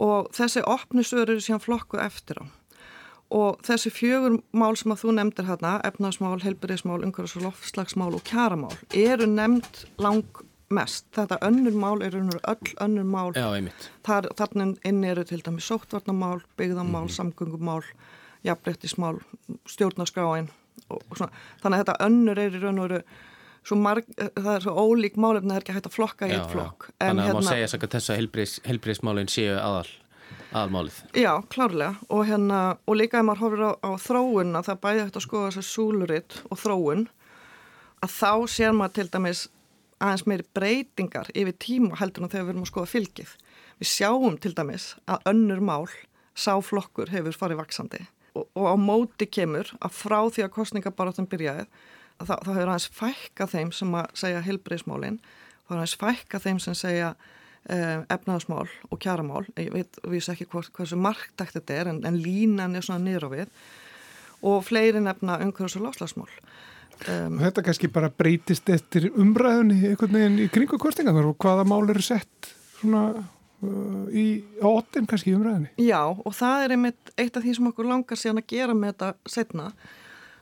Og 0.02 0.32
þessi 0.34 0.64
opnisur 0.66 1.28
eru 1.28 1.44
síðan 1.44 1.62
flokkuð 1.62 2.02
eftir 2.08 2.42
á. 2.42 2.46
Og 3.38 3.62
þessi 3.64 3.92
fjögur 3.94 4.40
mál 4.58 4.74
sem 4.80 4.92
að 4.96 5.04
þú 5.04 5.14
nefndir 5.20 5.48
hérna, 5.48 5.76
efnaðsmál, 5.88 6.42
helbyrðismál, 6.42 7.04
umhverfis 7.06 7.38
og 7.38 7.46
lofslagsmál 7.46 8.10
og 8.18 8.26
kjaramál, 8.28 8.74
eru 8.90 9.30
nefnd 9.30 9.86
lang 10.02 10.42
mest. 10.72 11.06
Þetta 11.16 11.42
önnur 11.48 11.76
mál 11.78 12.02
eru 12.06 12.24
öll 12.24 12.74
önnur 12.86 13.04
mál. 13.04 13.32
Já, 13.36 13.50
einmitt. 13.56 13.92
Þar, 14.08 14.32
þannig 14.40 14.80
inn 14.88 15.04
eru 15.04 15.24
til 15.28 15.42
dæmi 15.44 15.62
sóttvarnamál, 15.62 16.42
byggðamál, 16.58 17.06
mm 17.06 17.08
-hmm. 17.08 17.16
samgöngumál, 17.18 17.84
jafnbrettismál, 18.44 19.20
stjórnarskráin 19.68 20.50
þannig 21.62 21.76
að 21.76 21.82
þetta 21.82 21.98
önnur 22.08 22.42
er 22.42 22.56
í 22.56 22.62
raun 22.62 22.82
og 22.82 22.88
veru 22.90 23.78
marg, 23.78 24.08
það 24.18 24.52
er 24.56 24.64
svo 24.66 24.74
ólík 24.88 25.18
málefni 25.22 25.52
það 25.52 25.58
er 25.58 25.66
ekki 25.66 25.76
hægt 25.78 25.90
að 25.90 25.98
flokka 25.98 26.30
í 26.30 26.36
eitt 26.36 26.52
flokk 26.52 26.88
en 26.92 27.12
Þannig 27.12 27.24
að 27.24 27.30
hérna, 27.30 27.42
má 27.42 27.50
segja 27.50 27.68
þess 27.94 28.12
að 28.14 28.62
helbriðsmálinn 28.72 29.32
séu 29.32 29.56
aðal, 29.62 29.92
aðalmálið 30.50 31.00
Já, 31.22 31.32
klárlega 31.54 31.94
og, 32.10 32.24
hérna, 32.30 32.62
og 32.88 32.98
líka 32.98 33.22
ef 33.22 33.28
maður 33.28 33.44
horfir 33.46 33.66
á, 33.70 33.72
á 33.86 33.92
þróun 34.02 34.58
að 34.58 34.70
það 34.72 34.84
bæði 34.88 35.06
hægt 35.06 35.20
að 35.20 35.28
skoða 35.28 35.50
þess 35.52 35.62
að 35.62 35.70
súluritt 35.70 36.40
og 36.50 36.62
þróun 36.64 37.08
að 38.02 38.16
þá 38.18 38.32
sér 38.56 38.78
maður 38.78 38.98
til 38.98 39.10
dæmis 39.14 39.46
aðeins 40.02 40.26
meiri 40.30 40.48
breytingar 40.58 41.30
yfir 41.38 41.58
tíma 41.62 42.00
heldur 42.02 42.26
en 42.26 42.32
þegar 42.34 42.48
við 42.48 42.54
erum 42.56 42.66
að 42.66 42.72
skoða 42.72 42.92
fylgið. 42.92 43.36
Við 43.82 43.92
sjáum 43.92 44.40
til 44.42 44.54
dæmis 44.58 44.88
að 45.10 45.30
önnur 45.32 45.62
mál 45.64 45.86
sáflokkur 46.38 47.12
hefur 47.12 47.38
farið 47.38 47.62
vaksandi 47.62 48.02
og, 48.38 48.48
og 48.56 48.66
á 48.72 48.76
móti 48.80 49.28
kemur 49.28 49.72
að 49.82 49.98
frá 49.98 50.20
því 50.32 50.46
að 50.46 50.56
kostningabarátum 50.56 51.28
byrjaði 51.32 51.68
þá, 52.22 52.34
hefur 52.46 52.72
aðeins 52.72 52.90
fækka 52.96 53.48
þeim 53.52 53.72
sem 53.76 53.94
að 53.98 54.10
segja 54.24 54.44
helbriðsmálinn, 54.46 55.22
þá 55.22 55.70
hefur 55.70 55.80
aðeins 55.82 56.00
fækka 56.02 56.42
þeim 56.46 56.62
sem 56.64 56.78
segja 56.78 57.12
eh, 57.68 58.02
efnaðasmál 58.14 58.68
og 58.90 59.02
kjaramál, 59.04 59.46
ég 59.60 59.72
veit 59.76 60.02
við 60.06 60.26
sér 60.26 60.38
ekki 60.38 60.50
hvort, 60.54 60.72
hversu 60.78 61.00
marktækt 61.00 61.58
þetta 61.60 61.80
er 61.80 61.94
en, 61.94 62.04
en 62.08 62.20
línan 62.22 62.78
er 62.78 62.86
svona 62.86 63.18
á 63.18 63.30
við. 63.32 63.50
Og 64.42 64.64
fleiri 64.66 65.02
nefna 65.04 65.38
umhverjus 65.44 65.78
og 65.78 65.86
láslagsmál 65.86 66.32
Um, 67.10 67.40
þetta 67.42 67.64
kannski 67.66 67.90
bara 67.90 68.12
breytist 68.14 68.70
eftir 68.70 69.10
umræðunni 69.10 69.80
einhvern 69.90 70.18
veginn 70.18 70.42
í 70.44 70.50
kringu 70.54 70.78
kostingar 70.82 71.26
og 71.26 71.38
hvaða 71.42 71.66
mál 71.66 71.84
eru 71.90 72.04
sett 72.06 72.52
svona 72.78 73.24
Uh, 73.62 74.08
í 74.10 74.42
óttin 74.66 75.06
kannski 75.06 75.36
umræðinni. 75.38 75.70
Já 75.78 76.02
og 76.10 76.34
það 76.34 76.64
er 76.64 76.72
einmitt 76.74 77.12
eitt 77.14 77.36
af 77.38 77.44
því 77.44 77.52
sem 77.54 77.68
okkur 77.70 77.86
langar 77.86 78.18
síðan 78.18 78.42
að 78.42 78.48
gera 78.50 78.74
með 78.74 78.96
þetta 78.96 79.10
setna 79.30 79.66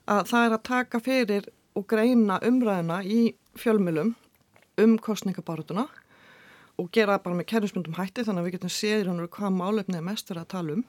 að 0.07 0.21
það 0.29 0.45
er 0.45 0.55
að 0.55 0.61
taka 0.69 1.01
fyrir 1.03 1.49
og 1.75 1.85
greina 1.91 2.37
umræðina 2.47 3.01
í 3.03 3.17
fjölmjölum 3.59 4.13
um 4.79 4.93
kostningabarutuna 5.03 5.83
og 6.79 6.87
gera 6.95 7.17
það 7.17 7.25
bara 7.25 7.39
með 7.41 7.49
kernismyndum 7.51 7.99
hætti 7.99 8.23
þannig 8.23 8.45
að 8.45 8.47
við 8.47 8.55
getum 8.55 8.73
séð 8.77 9.01
í 9.01 9.05
raun 9.09 9.19
og 9.25 9.35
hvað 9.35 9.57
málefni 9.57 9.99
er 9.99 10.07
mest 10.07 10.31
verið 10.31 10.45
að 10.45 10.51
tala 10.55 10.77
um 10.77 10.85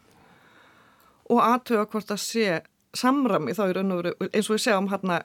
og 1.34 1.42
aðtöða 1.48 1.88
hvort 1.90 2.14
að 2.14 2.22
sé 2.28 2.46
samrami 2.96 3.54
þá 3.54 3.64
í 3.68 3.74
raun 3.76 3.94
og 3.94 4.02
veru 4.02 4.28
eins 4.30 4.48
og 4.50 4.56
við 4.56 4.62
segjum 4.64 4.90
hérna 4.90 5.20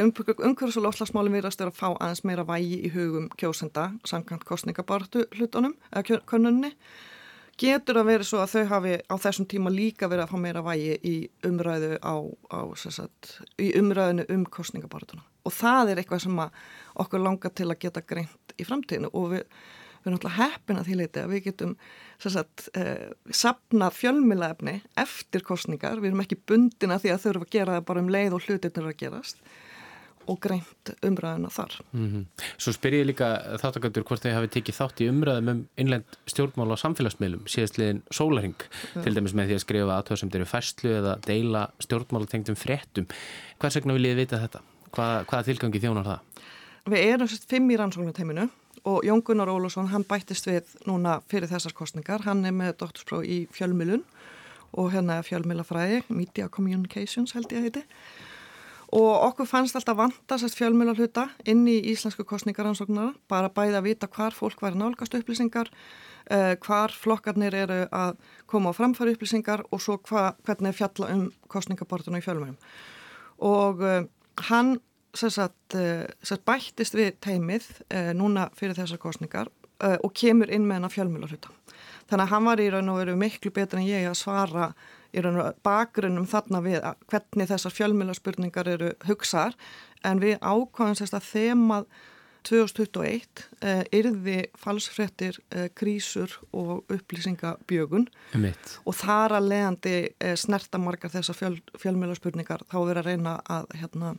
umhverfis 0.00 0.78
og 0.80 0.86
lofslagsmálum 0.86 1.34
við 1.36 1.48
að 1.50 1.72
fá 1.76 1.88
aðeins 1.92 2.22
meira 2.24 2.44
vægi 2.48 2.78
í 2.86 2.92
hugum 2.94 3.28
kjósenda 3.36 3.90
samkvæmt 4.08 4.46
kostningabartu 4.48 5.26
hlutunum 5.36 5.74
eða 5.92 6.22
konunni 6.28 6.72
getur 7.60 8.00
að 8.00 8.08
vera 8.08 8.24
svo 8.24 8.40
að 8.40 8.54
þau 8.54 8.64
hafi 8.70 8.94
á 9.04 9.14
þessum 9.20 9.48
tíma 9.50 9.72
líka 9.72 10.08
verið 10.08 10.24
að 10.24 10.32
fá 10.32 10.40
meira 10.40 10.64
vægi 10.64 10.96
í 11.04 11.16
umræðu 11.46 11.98
á, 12.00 12.14
á 12.48 12.60
sagt, 12.80 13.36
í 13.60 13.74
umræðinu 13.78 14.24
um 14.32 14.46
kostningabartuna 14.48 15.22
og 15.44 15.52
það 15.52 15.92
er 15.92 16.00
eitthvað 16.00 16.24
sem 16.24 16.42
okkur 17.04 17.22
langar 17.22 17.52
til 17.52 17.68
að 17.68 17.80
geta 17.84 18.04
greint 18.06 18.56
í 18.56 18.64
framtíðinu 18.64 19.12
og 19.12 19.34
við 19.34 19.46
við 20.02 20.10
erum 20.10 20.18
náttúrulega 20.18 20.48
heppin 20.52 20.78
að 20.80 20.88
því 20.88 20.98
leiti 21.00 21.22
að 21.22 21.32
við 21.32 21.44
getum 21.48 21.74
sagt, 22.22 22.68
eh, 22.74 23.10
sapnað 23.30 23.98
fjölmilaefni 23.98 24.78
eftir 24.98 25.44
kostningar, 25.46 26.00
við 26.02 26.12
erum 26.12 26.24
ekki 26.24 26.40
bundina 26.46 26.98
því 26.98 27.14
að 27.14 27.20
þau 27.22 27.30
eru 27.30 27.44
að 27.44 27.52
gera 27.56 27.76
það 27.76 27.86
bara 27.90 28.02
um 28.02 28.10
leið 28.10 28.38
og 28.38 28.48
hlutir 28.48 28.74
til 28.74 28.86
að 28.86 28.98
gerast 28.98 29.44
og 30.30 30.38
greint 30.42 30.92
umræðuna 31.02 31.50
þar. 31.50 31.80
Mm 31.92 32.08
-hmm. 32.08 32.44
Svo 32.58 32.72
spyr 32.72 32.94
ég 32.94 33.06
líka 33.06 33.58
þáttakandur 33.58 34.04
hvort 34.04 34.22
þau 34.22 34.34
hafi 34.34 34.48
tekið 34.48 34.78
þátt 34.78 35.00
í 35.02 35.08
umræðum 35.10 35.48
um 35.48 35.68
innlend 35.76 36.18
stjórnmál 36.26 36.74
á 36.74 36.76
samfélagsmiðlum 36.78 37.46
síðastliðin 37.46 38.02
sólaring, 38.10 38.58
ja. 38.94 39.02
til 39.02 39.14
dæmis 39.14 39.34
með 39.34 39.46
því 39.46 39.54
að 39.54 39.64
skrifa 39.64 39.98
aðtöð 39.98 40.18
sem 40.18 40.30
eru 40.32 40.44
fæslu 40.44 40.90
eða 40.90 41.18
deila 41.26 41.70
stjórnmálatengtum 41.80 42.56
fréttum. 42.56 43.06
Hvers 43.58 43.74
vegna 43.74 43.92
vil 43.92 44.06
ég 44.06 44.16
vita 44.16 44.38
þetta? 44.38 44.60
Hvað, 44.92 45.26
hvaða 45.26 45.44
tilgangi 45.44 45.80
þjónar 45.80 46.04
það? 46.04 46.20
Við 46.82 46.98
erum 46.98 47.28
fimm 47.28 47.70
í 47.70 47.76
rannsóknuteiminu 47.78 48.48
og 48.84 49.04
Jón 49.06 49.22
Gunnar 49.22 49.50
Ólússon 49.50 49.90
hann 49.92 50.04
bættist 50.08 50.48
við 50.48 50.68
núna 50.88 51.20
fyrir 51.30 51.50
þessar 51.50 51.74
kostningar 51.76 52.24
hann 52.26 52.44
er 52.44 52.54
með 52.56 52.76
doktorspróf 52.82 53.24
í 53.24 53.44
fjölmilun 53.54 54.02
og 54.72 54.92
hérna 54.94 55.20
fjölmilafræði 55.26 56.02
Media 56.08 56.48
Communications 56.48 57.34
held 57.36 57.52
ég 57.52 57.60
að 57.60 57.66
heiti. 57.68 57.82
Og 58.92 59.12
okkur 59.28 59.48
fannst 59.48 59.76
alltaf 59.76 59.96
vantast 59.96 60.56
fjölmila 60.58 60.92
hluta 60.96 61.30
inn 61.48 61.64
í 61.68 61.78
íslensku 61.92 62.26
kostningaransóknara 62.28 63.14
bara 63.28 63.52
bæði 63.52 63.78
að 63.78 63.86
vita 63.88 64.08
hvar 64.12 64.36
fólk 64.36 64.60
væri 64.60 64.80
nálgast 64.80 65.16
upplýsingar 65.16 65.70
uh, 65.72 66.54
hvar 66.60 66.92
flokkarnir 66.92 67.56
eru 67.56 67.78
að 67.88 68.18
koma 68.50 68.74
á 68.74 68.76
framfæri 68.76 69.14
upplýsingar 69.16 69.64
og 69.70 69.80
svo 69.80 69.96
hva, 70.10 70.32
hvernig 70.44 70.76
fjalla 70.76 71.08
um 71.14 71.28
kostningabortuna 71.48 72.20
í 72.20 72.26
fjölmilum 72.26 72.58
og 73.42 73.80
uh, 73.80 74.02
hann 74.50 74.76
sagt, 75.14 75.74
eh, 75.74 76.06
sagt, 76.22 76.44
bættist 76.48 76.96
við 76.96 77.16
teimið 77.24 77.68
eh, 77.90 78.12
núna 78.16 78.48
fyrir 78.56 78.76
þessar 78.78 79.00
kostningar 79.02 79.50
eh, 79.82 79.98
og 80.00 80.14
kemur 80.16 80.50
inn 80.50 80.66
með 80.66 80.80
hennar 80.80 80.94
fjölmjölarhuta. 80.94 81.52
Þannig 82.10 82.24
að 82.24 82.32
hann 82.34 82.48
var 82.48 82.60
í 82.60 82.70
raun 82.72 82.92
og 82.92 83.00
veru 83.00 83.16
miklu 83.16 83.52
betur 83.54 83.80
en 83.80 83.88
ég 83.88 84.08
að 84.08 84.18
svara 84.20 84.72
í 85.12 85.22
raun 85.24 85.40
og 85.42 85.60
bakgrunnum 85.64 86.28
þarna 86.28 86.62
við 86.64 86.80
hvernig 87.12 87.50
þessar 87.50 87.76
fjölmjölarspurningar 87.76 88.72
eru 88.72 88.94
hugsaðar 89.08 89.56
en 90.04 90.22
við 90.22 90.38
ákvæðum 90.40 90.98
sérst 90.98 91.16
að 91.16 91.28
þemað 91.28 91.86
2021 92.42 93.44
eh, 93.62 93.82
yrði 93.94 94.38
falsfrettir, 94.58 95.38
eh, 95.54 95.68
krísur 95.78 96.32
og 96.50 96.90
upplýsingabjögun 96.92 98.08
Mitt. 98.42 98.78
og 98.84 98.96
þar 98.98 99.36
að 99.38 99.48
leiðandi 99.52 99.94
eh, 100.18 100.34
snertamarkar 100.38 101.12
þessar 101.12 101.38
fjöl, 101.38 101.60
fjölmjölarspurningar 101.78 102.66
þá 102.66 102.78
verið 102.80 103.02
að 103.02 103.10
reyna 103.10 103.36
að 103.46 103.70
hérna 103.78 104.14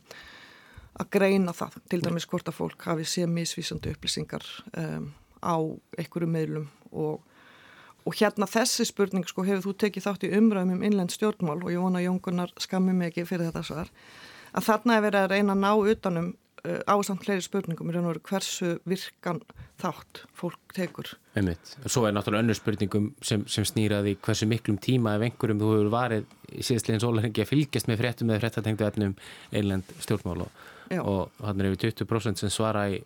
að 1.00 1.10
greina 1.16 1.54
það, 1.56 1.78
til 1.90 2.00
dæmis 2.04 2.26
hvort 2.30 2.48
að 2.50 2.58
fólk 2.58 2.88
hafi 2.88 3.06
séð 3.08 3.30
misvísandi 3.34 3.94
upplýsingar 3.94 4.44
um, 4.78 5.08
á 5.42 5.56
einhverju 5.98 6.28
meðlum 6.30 6.68
og, 6.92 7.24
og 8.04 8.20
hérna 8.20 8.46
þessi 8.50 8.86
spurning 8.88 9.26
sko 9.28 9.44
hefur 9.46 9.70
þú 9.70 9.74
tekið 9.84 10.06
þátt 10.06 10.28
í 10.28 10.32
umræðum 10.38 10.78
um 10.78 10.86
innlend 10.86 11.14
stjórnmál 11.14 11.58
og 11.58 11.72
ég 11.72 11.82
vona 11.82 12.00
að 12.00 12.08
Jóngunar 12.08 12.54
skammi 12.62 12.94
mig 12.94 13.12
ekki 13.12 13.26
fyrir 13.28 13.50
þetta 13.50 13.66
svar 13.66 13.92
að 14.54 14.66
þarna 14.68 14.96
er 14.96 15.04
verið 15.08 15.20
að 15.24 15.30
reyna 15.34 15.56
að 15.56 15.62
ná 15.64 15.72
utanum 15.94 16.28
uh, 16.68 16.80
ásamt 16.86 17.24
fleiri 17.24 17.42
spurningum 17.44 17.90
í 17.90 17.94
raun 17.94 18.06
og 18.06 18.14
veru 18.14 18.22
hversu 18.28 18.70
virkan 18.88 19.40
þátt 19.82 20.22
fólk 20.38 20.74
tekur. 20.76 21.10
Einmitt. 21.34 21.74
Svo 21.90 22.06
er 22.06 22.14
náttúrulega 22.14 22.44
önnur 22.46 22.58
spurningum 22.58 23.10
sem, 23.24 23.42
sem 23.50 23.66
snýraði 23.66 24.14
hversu 24.22 24.46
miklum 24.46 24.78
tíma 24.78 25.16
ef 25.18 25.26
einhverjum 25.26 25.60
þú 25.62 25.72
hefur 25.74 25.90
varið 25.94 26.30
síðastlegin 26.54 27.02
sólarhengi 27.02 27.42
að 27.42 27.50
fylgjast 27.50 27.90
með 27.90 28.00
fréttum 28.04 28.30
eða 28.30 28.44
fréttatengtu 28.44 28.86
Já. 30.94 31.02
og 31.02 31.42
hann 31.44 31.60
er 31.60 31.72
yfir 31.72 31.92
20% 31.92 32.42
sem 32.42 32.52
svara, 32.52 32.86
í, 32.90 33.02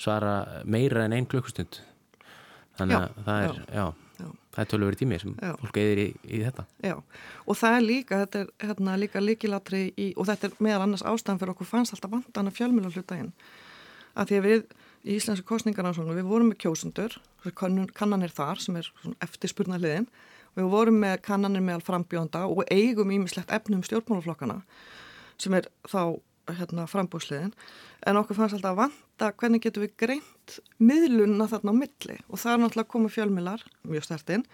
svara 0.00 0.62
meira 0.64 1.06
en 1.06 1.16
einn 1.16 1.28
klukkustund. 1.30 1.80
Þannig 2.78 2.96
að 2.96 3.08
já, 3.08 3.24
það 3.26 3.46
er 3.46 3.62
já, 3.76 3.86
það 4.54 4.62
er 4.62 4.70
tölur 4.72 4.90
verið 4.90 5.02
tími 5.02 5.22
sem 5.22 5.38
fólk 5.62 5.80
eðir 5.82 6.02
í, 6.02 6.08
í 6.24 6.42
þetta. 6.44 6.66
Já, 6.86 6.96
og 7.46 7.58
það 7.62 7.78
er 7.78 7.86
líka 7.86 8.20
þetta 8.24 8.44
er 8.44 8.52
hérna, 8.68 8.98
líka 9.00 9.24
líkilatri 9.24 9.82
í, 9.96 10.12
og 10.16 10.28
þetta 10.30 10.50
er 10.50 10.60
meðal 10.64 10.84
annars 10.86 11.06
ástæðan 11.06 11.42
fyrir 11.42 11.54
okkur 11.56 11.70
fannst 11.72 11.96
alltaf 11.96 12.14
vandan 12.14 12.52
að 12.52 12.60
fjölmjöla 12.60 12.94
hluta 12.94 13.18
inn 13.20 13.34
að 14.18 14.30
því 14.30 14.38
að 14.38 14.46
við 14.48 14.64
í 15.00 15.16
Íslenski 15.16 15.46
kostningarnáðsóknu 15.48 16.16
við 16.18 16.28
vorum 16.28 16.50
með 16.50 16.58
kjósundur, 16.64 17.14
kannanir 17.96 18.32
þar 18.34 18.60
sem 18.60 18.76
er 18.76 18.88
eftirspurna 19.24 19.78
hliðin 19.80 20.08
við 20.58 20.66
vorum 20.72 20.98
með 21.00 21.20
kannanir 21.24 21.64
meðal 21.64 21.84
frambjónda 21.86 22.42
og 22.50 22.64
eigum 22.68 23.12
ímislegt 23.14 23.52
efnum 23.54 23.84
stjórnmálaflokkana 23.86 24.60
sem 25.40 25.54
er 25.56 25.70
þá 25.88 26.18
hérna, 26.58 26.86
frambúsliðin 26.90 27.52
en 28.06 28.20
okkur 28.20 28.38
fannst 28.38 28.56
alltaf 28.56 28.72
að 28.74 28.80
vanta 28.82 29.30
hvernig 29.40 29.62
getum 29.64 29.84
við 29.84 29.96
greint 30.00 30.58
miðlunna 30.78 31.48
þarna 31.50 31.74
á 31.74 31.80
milli. 31.80 32.18
Og 32.28 32.40
það 32.40 32.52
er 32.52 32.62
náttúrulega 32.64 32.86
að 32.86 32.92
koma 32.94 33.12
fjölmilar 33.12 33.64
mjög 33.82 34.06
stertinn 34.08 34.44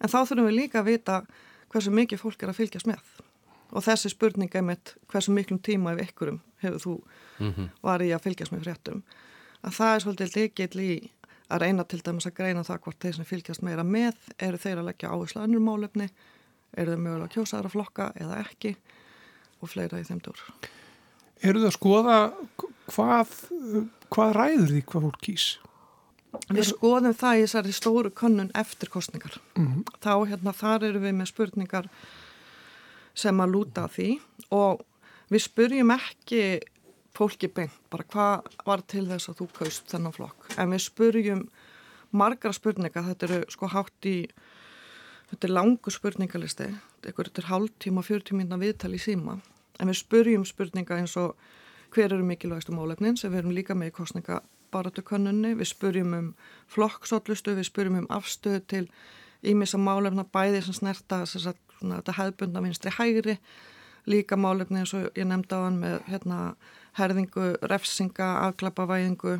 en 0.00 0.12
þá 0.12 0.18
þurfum 0.20 0.48
við 0.48 0.58
líka 0.58 0.80
að 0.80 0.90
vita 0.90 1.22
hversu 1.70 1.94
mikið 1.94 2.22
fólk 2.22 2.42
er 2.42 2.52
að 2.52 2.60
fylgjast 2.60 2.90
með. 2.90 3.02
Og 3.70 3.86
þessi 3.86 4.10
spurning 4.10 4.54
er 4.54 4.66
mitt 4.66 4.94
hversu 5.12 5.34
miklum 5.34 5.60
tíma 5.62 5.94
ef 5.94 6.08
ykkurum 6.08 6.40
hefur 6.64 6.80
þú 6.84 6.94
mm 7.38 7.52
-hmm. 7.52 7.68
var 7.82 8.02
í 8.02 8.10
að 8.10 8.22
fylgjast 8.26 8.52
með 8.52 8.64
fréttum? 8.66 9.02
Að 9.62 9.72
það 9.78 9.94
er 9.94 10.00
svolítið 10.00 10.36
leikill 10.36 10.80
í 10.80 11.10
að 11.50 11.62
reyna 11.64 11.84
til 11.84 12.00
dæmis 12.04 12.26
að 12.26 12.36
greina 12.38 12.64
það 12.66 12.82
hvort 12.84 13.02
þeir 13.02 13.14
sem 13.14 13.24
fylgjast 13.24 13.62
meira 13.62 13.84
með 13.84 14.16
eru 14.38 14.58
þeir 14.58 14.78
að 14.78 14.88
leggja 14.90 15.10
áherslu 15.10 15.42
önnur 15.42 15.60
málefni 15.60 16.08
eru 16.76 16.94
þeir 16.94 17.02
mögulega 17.04 17.34
kjósaðara 17.34 17.72
flokka 17.72 18.12
eða 18.20 18.42
ekki 18.44 18.76
og 19.60 19.72
fleira 19.72 20.00
í 20.00 20.06
þeim 20.06 20.22
dór 20.24 20.44
eru 21.40 21.62
það 21.62 21.70
að 21.70 21.76
skoða 21.76 22.16
hvað, 22.90 23.34
hvað 24.12 24.32
ræður 24.36 24.72
því 24.74 24.82
hvað 24.90 25.06
fólk 25.06 25.20
kýs? 25.26 25.46
Við 26.50 26.66
skoðum 26.68 27.16
það 27.18 27.38
í 27.38 27.44
þessari 27.44 27.72
stóru 27.74 28.10
konnun 28.14 28.52
eftir 28.58 28.90
kostningar. 28.92 29.40
Mm 29.58 29.66
-hmm. 29.66 29.94
Þá 29.98 30.14
hérna 30.30 30.52
þar 30.54 30.84
eru 30.88 31.00
við 31.02 31.14
með 31.18 31.30
spurningar 31.32 31.88
sem 33.14 33.40
að 33.40 33.52
lúta 33.54 33.88
því 33.88 34.20
og 34.50 34.84
við 35.30 35.42
spurjum 35.42 35.90
ekki 35.90 36.60
fólki 37.14 37.48
beint 37.48 37.74
bara 37.90 38.04
hvað 38.04 38.46
var 38.66 38.82
til 38.86 39.06
þess 39.08 39.28
að 39.28 39.38
þú 39.40 39.46
kaust 39.58 39.90
þennan 39.90 40.14
flokk. 40.14 40.54
En 40.58 40.70
við 40.70 40.86
spurjum 40.86 41.48
margar 42.10 42.54
spurningar, 42.54 43.04
þetta 43.04 43.26
eru 43.26 43.44
sko 43.50 43.66
hátt 43.66 44.06
í 44.06 44.28
þetta 45.30 45.46
er 45.46 45.54
langu 45.54 45.90
spurningalisti, 45.90 46.74
þetta 47.02 47.42
er 47.42 47.50
hálf 47.50 47.70
tíma, 47.78 48.02
fjör 48.02 48.22
tíma 48.22 48.58
viðtal 48.58 48.94
í 48.94 48.98
síma 48.98 49.40
en 49.80 49.90
við 49.90 50.00
spurjum 50.02 50.44
spurninga 50.48 51.00
eins 51.00 51.16
og 51.20 51.34
hver 51.94 52.12
eru 52.12 52.24
mikilvægstu 52.26 52.74
málefnin 52.76 53.16
sem 53.18 53.32
við 53.32 53.42
erum 53.42 53.56
líka 53.56 53.74
með 53.74 53.90
í 53.90 53.96
kostningabaratukönnunni, 53.96 55.56
við 55.58 55.72
spurjum 55.72 56.14
um 56.14 56.28
flokksótlustu, 56.70 57.56
við 57.58 57.70
spurjum 57.70 57.98
um 58.02 58.08
afstöð 58.12 58.60
til 58.70 58.84
ímissa 59.42 59.80
málefna 59.80 60.24
bæði 60.24 60.62
sem 60.66 60.76
snerta 60.76 61.24
sagt, 61.26 61.60
svona, 61.78 62.00
þetta 62.00 62.16
hefðbundna 62.18 62.64
vinstri 62.64 62.92
hægri, 62.94 63.38
líka 64.10 64.36
málefni 64.36 64.82
eins 64.82 64.94
og 64.96 65.08
ég 65.18 65.26
nefndi 65.28 65.56
á 65.56 65.60
hann 65.64 65.80
með 65.82 65.96
hérna, 66.10 66.40
herðingu, 66.98 67.54
refsinga, 67.70 68.28
afklapavæðingu, 68.50 69.38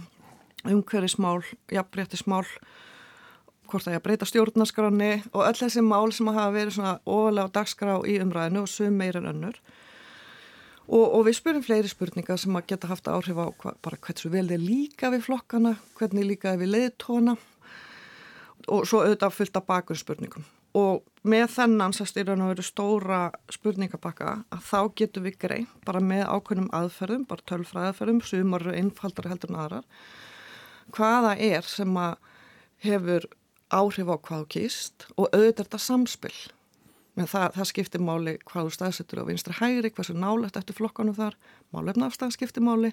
umhverjismál, 0.70 1.40
jafnbrettismál, 1.72 2.46
hvort 3.70 3.86
það 3.86 3.94
er 3.94 4.00
að 4.00 4.06
breyta 4.06 4.26
stjórnarskráni 4.28 5.10
og 5.30 5.44
öll 5.46 5.58
þessi 5.60 5.82
mál 5.86 6.10
sem 6.14 6.28
hafa 6.30 6.50
verið 6.54 6.76
svona 6.76 6.96
ofalega 7.06 7.46
á 7.46 7.54
dagskrá 7.60 7.94
í 8.02 8.18
umræðinu 8.22 8.64
og 8.64 8.70
sum 8.70 8.98
meira 8.98 9.22
en 9.22 9.30
önnur. 9.30 9.60
Og, 10.90 11.04
og 11.06 11.26
við 11.28 11.36
spurum 11.38 11.62
fleiri 11.62 11.90
spurningar 11.90 12.38
sem 12.40 12.56
að 12.58 12.72
geta 12.72 12.88
haft 12.90 13.06
áhrif 13.06 13.38
á 13.38 13.46
hva, 13.46 13.76
bara 13.78 13.98
hversu 14.02 14.30
vel 14.32 14.48
þeir 14.50 14.62
líka 14.64 15.10
við 15.12 15.28
flokkana, 15.28 15.76
hvernig 15.98 16.26
líka 16.32 16.56
við 16.58 16.72
leiðtóna 16.74 17.36
og 18.68 18.88
svo 18.88 19.04
auðvitað 19.04 19.36
fullt 19.36 19.60
af 19.60 19.68
bakgrunnsspurningum. 19.68 20.48
Og 20.80 21.00
með 21.26 21.46
þennan 21.54 21.94
sérstýrjan 21.94 22.42
að 22.44 22.52
vera 22.52 22.66
stóra 22.66 23.20
spurningabakka 23.50 24.34
að 24.50 24.66
þá 24.66 24.80
getum 24.98 25.26
við 25.26 25.38
greið 25.44 25.72
bara 25.86 26.02
með 26.02 26.26
ákveðnum 26.26 26.70
aðferðum, 26.74 27.24
bara 27.30 27.46
tölfræðaferðum, 27.50 28.20
sumar 28.26 28.66
einfaldari 28.74 29.32
heldur 29.32 29.54
en 29.54 29.60
aðrar, 29.62 29.88
hvaða 30.94 31.34
er 31.38 31.66
sem 31.70 31.98
að 32.02 32.18
hefur 32.82 33.26
áhrif 33.70 34.10
á 34.10 34.16
hvað 34.26 34.46
kýst 34.54 35.06
og 35.16 35.28
auðvitað 35.30 35.64
þetta 35.64 35.82
samspill 35.86 36.38
en 37.20 37.28
það, 37.28 37.46
það 37.56 37.68
skiptir 37.70 38.04
máli 38.04 38.36
hvað 38.48 38.68
þú 38.68 38.74
staðsettur 38.76 39.22
á 39.22 39.28
vinstri 39.28 39.56
hægri, 39.58 39.92
hversu 39.94 40.16
nálegt 40.16 40.58
eftir 40.60 40.76
flokkanum 40.78 41.16
þar, 41.16 41.36
málefna 41.74 42.08
afstæðan 42.08 42.36
skiptir 42.36 42.64
máli. 42.64 42.92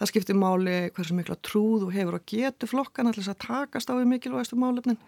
Það 0.00 0.10
skiptir 0.10 0.38
máli 0.40 0.76
hversu 0.96 1.16
mikla 1.16 1.36
trúð 1.44 1.84
þú 1.84 1.90
hefur 1.94 2.16
að 2.16 2.28
getu 2.32 2.68
flokkan 2.70 3.10
allir 3.10 3.28
að 3.28 3.42
takast 3.44 3.90
á 3.90 3.94
því 3.94 4.06
mikilvægastu 4.08 4.56
málefnin. 4.60 5.00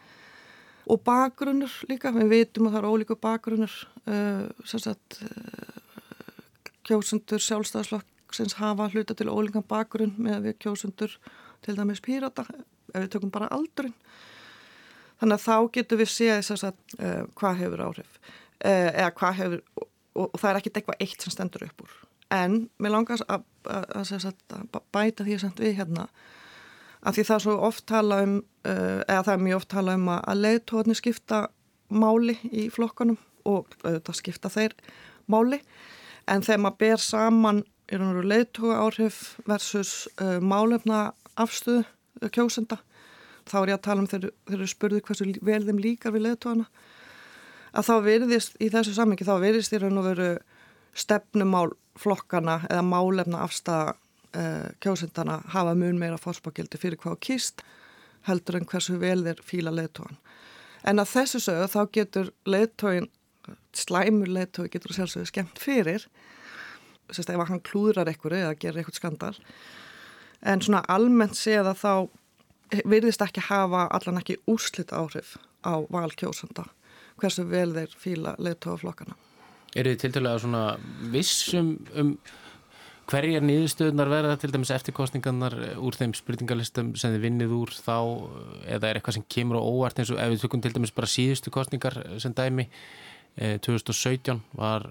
Og 0.90 0.98
bakgrunnur 1.06 1.72
líka 1.88 2.12
við 2.12 2.28
vitum 2.32 2.68
að 2.68 2.74
það 2.74 2.80
eru 2.82 2.92
ólíku 2.92 3.16
bakgrunnur 3.22 3.76
uh, 4.10 4.50
sagt, 4.66 5.22
uh, 5.22 5.80
kjósundur 6.84 7.40
sjálfstæðaslokksins 7.40 8.58
hafa 8.58 8.90
hluta 8.92 9.16
til 9.16 9.30
ólíkan 9.30 9.64
bakgrunn 9.68 10.16
með 10.18 10.48
við 10.48 10.58
kjósundur 10.66 11.16
til 11.62 11.78
dæmis 11.78 12.02
pírata 12.02 12.44
ef 12.92 12.98
við 12.98 13.10
tökum 13.14 13.32
bara 13.32 13.48
aldurinn. 13.54 13.94
Þannig 15.22 15.38
að 15.38 15.44
þá 15.46 15.56
getur 15.76 16.00
við 16.02 16.10
séð 16.10 16.52
uh, 16.66 16.72
hvað 17.38 17.60
hefur 17.62 17.84
áhrif. 17.86 18.16
Eh, 18.18 18.41
eða 18.70 19.10
hvað 19.18 19.38
hefur 19.40 19.62
og, 19.80 20.28
og 20.28 20.38
það 20.40 20.50
er 20.50 20.60
ekkit 20.60 20.78
eitthvað 20.80 21.04
eitt 21.04 21.24
sem 21.24 21.34
stendur 21.34 21.66
upp 21.66 21.84
úr. 21.86 21.96
En 22.32 22.54
mér 22.80 22.94
langast 22.94 23.26
að, 23.28 23.44
að, 23.68 23.88
að, 23.98 24.28
að 24.62 24.78
bæta 24.94 25.26
því 25.26 25.38
að 25.38 25.60
við 25.60 25.76
hérna 25.80 26.06
að 27.02 27.16
því 27.16 27.24
það 27.28 27.36
er 27.36 27.44
svo 27.46 27.56
oft 27.68 27.86
tala 27.90 28.20
um 28.24 28.36
uh, 28.40 29.00
eða 29.08 29.24
það 29.26 29.34
er 29.34 29.44
mjög 29.46 29.60
oft 29.60 29.70
tala 29.72 29.96
um 29.98 30.12
að 30.14 30.44
leiðtóðni 30.44 30.96
skipta 30.98 31.40
máli 31.92 32.36
í 32.48 32.68
flokkanum 32.72 33.18
og 33.48 33.74
auðvitað 33.82 34.18
skipta 34.20 34.52
þeir 34.52 34.76
máli. 35.30 35.58
En 36.30 36.44
þegar 36.46 36.62
maður 36.62 36.80
ber 36.84 37.02
saman 37.02 37.64
í 37.90 37.98
raun 37.98 38.12
og 38.12 38.20
veru 38.20 38.30
leiðtóga 38.30 38.78
áhrif 38.84 39.18
versus 39.48 40.06
uh, 40.22 40.38
málefna 40.38 41.10
afstöðu 41.40 42.30
kjósenda 42.32 42.78
þá 43.48 43.56
er 43.58 43.72
ég 43.72 43.78
að 43.78 43.86
tala 43.88 44.02
um 44.04 44.08
þegar 44.08 44.32
þeir 44.46 44.58
eru 44.58 44.70
spurðið 44.70 45.04
hversu 45.08 45.28
vel 45.42 45.62
þeim 45.66 45.80
líkar 45.82 46.14
við 46.14 46.28
leiðtóðana 46.28 46.68
að 47.72 47.88
þá 47.88 47.94
veriðist 48.04 48.58
í 48.60 48.68
þessu 48.72 48.94
sammingi 48.96 49.26
þá 49.26 49.36
veriðist 49.40 49.74
í 49.74 49.80
raun 49.80 50.00
og 50.00 50.08
veru 50.10 50.30
stefnumál 50.92 51.70
flokkana 52.00 52.60
eða 52.68 52.84
málefna 52.84 53.42
afstæða 53.46 53.94
uh, 54.36 54.68
kjósindana 54.80 55.40
hafa 55.54 55.74
mun 55.78 56.00
meira 56.00 56.20
fórspákildi 56.20 56.80
fyrir 56.80 57.00
hvað 57.00 57.20
kýst 57.24 57.64
heldur 58.28 58.60
en 58.60 58.68
hversu 58.68 58.98
vel 59.00 59.20
þeir 59.24 59.42
fíla 59.44 59.72
leðtóan. 59.74 60.18
En 60.86 61.02
að 61.02 61.12
þessu 61.14 61.40
sögðu 61.42 61.68
þá 61.72 61.80
getur 61.94 62.30
leðtóin, 62.46 63.08
slæmur 63.74 64.30
leðtói 64.30 64.68
getur 64.70 64.94
sjálfsögðu 64.94 65.30
skemmt 65.30 65.62
fyrir, 65.62 66.06
sérst 67.10 67.32
ef 67.32 67.42
hann 67.48 67.62
klúðrar 67.66 68.10
ekkur 68.10 68.34
eða 68.36 68.54
gerir 68.58 68.82
eitthvað 68.82 69.00
skandal. 69.00 69.34
En 70.42 70.62
svona 70.62 70.82
almennt 70.90 71.38
séð 71.38 71.72
að 71.72 71.82
þá 71.82 72.82
virðist 72.88 73.22
ekki 73.22 73.42
hafa 73.48 73.88
allan 73.94 74.20
ekki 74.22 74.38
úrslit 74.50 74.94
áhrif 74.94 75.36
á 75.66 75.82
valkjósanda 75.92 76.68
hversu 77.20 77.44
vel 77.48 77.70
þeir 77.76 77.98
fíla 77.98 78.36
leðtóaflokkana. 78.38 79.18
Er 79.76 79.88
þið 79.88 80.00
til 80.02 80.12
dæla 80.16 80.36
svona 80.40 80.64
vissum 81.12 81.74
um 81.96 82.16
hverjar 83.10 83.44
nýðustöðunar 83.44 84.10
verða 84.10 84.36
til 84.40 84.52
dæmis 84.52 84.70
eftirkostningarnar 84.72 85.56
úr 85.82 85.96
þeim 85.98 86.14
spurningalistum 86.16 86.92
sem 87.00 87.14
þið 87.14 87.24
vinnið 87.26 87.54
úr 87.56 87.72
þá 87.74 87.96
eða 88.76 88.88
er 88.88 88.98
eitthvað 88.98 89.18
sem 89.18 89.26
kemur 89.34 89.58
á 89.58 89.62
óvart 89.62 89.98
eins 90.00 90.12
og 90.14 90.20
ef 90.22 90.32
við 90.32 90.44
tökum 90.44 90.62
til 90.64 90.72
dæmis 90.76 90.94
bara 90.94 91.10
síðustu 91.10 91.52
kostningar 91.52 91.98
sem 92.22 92.34
dæmi 92.36 92.68
2017 93.36 94.32
eh, 94.36 94.40
var 94.58 94.86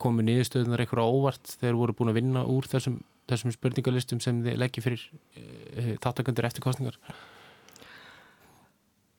komið 0.00 0.28
nýðustöðunar 0.28 0.84
eitthvað 0.84 1.08
á 1.08 1.08
óvart 1.08 1.54
þegar 1.56 1.80
voru 1.80 1.96
búin 1.96 2.12
að 2.12 2.20
vinna 2.20 2.44
úr 2.48 2.68
þessum, 2.68 3.00
þessum 3.30 3.54
spurningalistum 3.56 4.22
sem 4.24 4.42
þið 4.44 4.60
leggja 4.62 4.84
fyrir 4.84 5.04
eh, 5.34 5.94
þáttakandur 6.04 6.48
eftirkostningar 6.48 7.00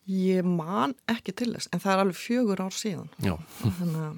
Ég 0.10 0.46
man 0.46 0.96
ekki 1.12 1.36
til 1.38 1.52
þess, 1.54 1.70
en 1.70 1.82
það 1.84 1.94
er 1.94 2.04
alveg 2.04 2.18
fjögur 2.18 2.62
ár 2.66 2.74
síðan. 2.74 3.10
Þannig 3.62 4.06
að, 4.08 4.16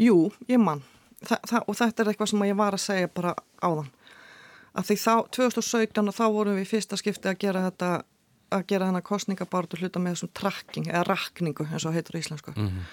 jú, 0.00 0.16
ég 0.48 0.62
man. 0.62 0.82
Þa, 1.20 1.36
það, 1.50 1.62
og 1.66 1.76
þetta 1.76 2.02
er 2.02 2.10
eitthvað 2.12 2.30
sem 2.32 2.44
ég 2.46 2.56
var 2.56 2.76
að 2.76 2.84
segja 2.86 3.10
bara 3.12 3.34
áðan. 3.60 3.90
Að 4.76 4.90
því 4.90 4.96
þá, 5.02 5.14
2017, 5.36 6.12
þá 6.16 6.24
vorum 6.32 6.56
við 6.56 6.70
fyrsta 6.70 6.98
skipti 7.00 7.28
að 7.28 7.40
gera 7.44 7.64
þetta, 7.66 7.90
að 8.56 8.64
gera 8.72 8.88
þennan 8.88 9.04
kostningabáratu 9.04 9.80
hluta 9.80 10.00
með 10.00 10.16
þessum 10.16 10.32
trakking, 10.40 10.88
eða 10.92 11.04
rakningu, 11.10 11.68
eins 11.68 11.88
og 11.88 11.96
heitur 11.96 12.16
í 12.16 12.24
íslensku. 12.24 12.56
Mm 12.56 12.68
-hmm. 12.68 12.88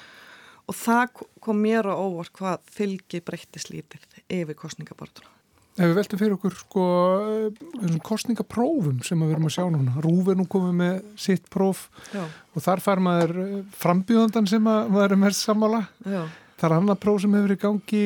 Og 0.68 0.76
það 0.80 1.24
kom 1.44 1.60
mér 1.60 1.88
á 1.92 1.96
óvart 1.96 2.32
hvað 2.36 2.60
fylgi 2.72 3.20
breyttist 3.22 3.72
lítið 3.72 4.04
yfir 4.32 4.56
kostningabártuna. 4.56 5.32
Ef 5.74 5.88
við 5.90 5.96
veltum 5.98 6.20
fyrir 6.22 6.36
okkur 6.36 6.54
sko 6.54 6.84
kostningaprófum 8.06 9.00
sem 9.06 9.22
við 9.24 9.32
erum 9.34 9.48
að 9.50 9.56
sjá 9.56 9.64
núna 9.74 10.04
Rúf 10.06 10.30
er 10.30 10.38
nú 10.38 10.46
komið 10.50 10.76
með 10.78 11.00
sitt 11.24 11.48
próf 11.54 11.88
Já. 12.14 12.22
og 12.54 12.66
þar 12.66 12.84
far 12.86 13.02
maður 13.02 13.34
eh, 13.42 13.56
frambjöðandan 13.82 14.50
sem 14.52 14.70
að 14.70 14.92
maður 14.94 15.16
er 15.16 15.22
mest 15.24 15.48
sammála 15.48 15.80
Já. 16.06 16.22
það 16.62 16.68
er 16.70 16.78
annar 16.78 17.00
próf 17.02 17.24
sem 17.24 17.34
hefur 17.40 17.56
í 17.56 17.60
gangi 17.64 18.04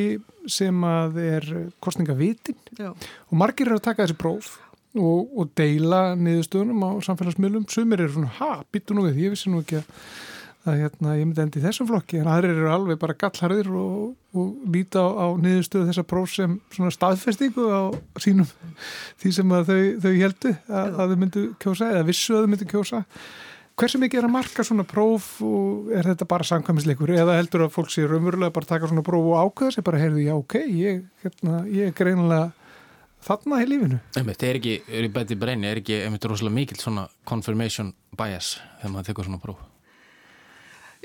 sem 0.47 0.87
að 0.87 1.19
er 1.25 1.49
kostningavitin 1.83 2.55
Já. 2.79 2.93
og 2.93 3.35
margir 3.43 3.67
er 3.67 3.75
að 3.81 3.85
taka 3.89 4.05
þessi 4.05 4.19
próf 4.21 4.53
og, 4.95 5.27
og 5.35 5.51
deila 5.59 6.15
niðurstöðunum 6.15 6.87
á 6.87 6.91
samfélagsmiðlum 7.03 7.67
sumir 7.69 8.05
eru 8.05 8.15
svona, 8.15 8.31
ha, 8.39 8.51
býtu 8.71 8.95
nú 8.95 9.03
við, 9.09 9.25
ég 9.27 9.35
vissi 9.35 9.51
nú 9.51 9.59
ekki 9.65 9.81
að 9.81 9.91
að 10.67 10.79
hérna, 10.81 11.15
ég 11.17 11.27
myndi 11.27 11.43
endi 11.43 11.61
í 11.61 11.63
þessum 11.63 11.87
flokki 11.89 12.19
en 12.21 12.29
aðrir 12.31 12.57
eru 12.57 12.69
alveg 12.73 12.99
bara 13.01 13.15
gallharðir 13.19 13.69
og, 13.77 14.13
og 14.37 14.71
líta 14.73 15.03
á, 15.03 15.07
á 15.07 15.27
niðurstöðu 15.39 15.89
þessa 15.89 16.05
próf 16.07 16.31
sem 16.33 16.57
svona 16.73 16.93
staðfestingu 16.93 17.67
á 17.71 17.83
sínum 18.21 18.47
því 19.21 19.33
sem 19.37 19.53
að 19.57 19.69
þau, 19.71 19.83
þau 20.03 20.13
heldu 20.23 20.53
að, 20.55 20.87
að 20.87 21.13
þau 21.13 21.19
myndu 21.23 21.43
kjósa 21.63 21.91
eða 21.93 22.07
vissu 22.09 22.35
að 22.35 22.43
þau 22.43 22.51
myndu 22.53 22.69
kjósa. 22.73 23.03
Hversu 23.77 23.99
mikið 24.01 24.23
er 24.23 24.25
að 24.25 24.33
marka 24.33 24.65
svona 24.65 24.87
próf 24.89 25.29
og 25.45 25.91
er 25.93 26.07
þetta 26.09 26.25
bara 26.29 26.47
samkvæmisleikur 26.49 27.13
eða 27.13 27.37
heldur 27.37 27.67
að 27.67 27.75
fólk 27.75 27.93
sé 27.93 28.07
raunverulega 28.09 28.55
bara 28.55 28.71
taka 28.73 28.89
svona 28.89 29.05
próf 29.05 29.27
og 29.29 29.37
ákveða 29.37 29.75
sér 29.75 29.85
bara 29.85 30.01
heyrðu 30.01 30.25
já 30.25 30.33
ok, 30.33 30.57
ég, 30.65 31.05
hérna, 31.21 31.61
ég 31.69 31.91
er 31.91 31.95
greinilega 31.95 32.49
þarna 33.27 33.61
í 33.61 33.69
lífinu. 33.69 34.01
Einmitt, 34.17 34.43
er 34.49 34.57
ekki, 34.57 34.79
er 34.89 35.05
í 35.05 35.13
bæti 35.13 35.37
breyni, 35.37 35.69
er 35.69 35.83
ekki 35.83 36.01
rosalega 36.25 36.57
mikill 36.57 36.81
svona 36.81 37.05
confirmation 37.29 37.93
bias 38.17 38.55
þegar 38.81 38.95
maður 38.95 39.11
tekur 39.11 39.29
svona 39.29 39.43
próf 39.45 39.61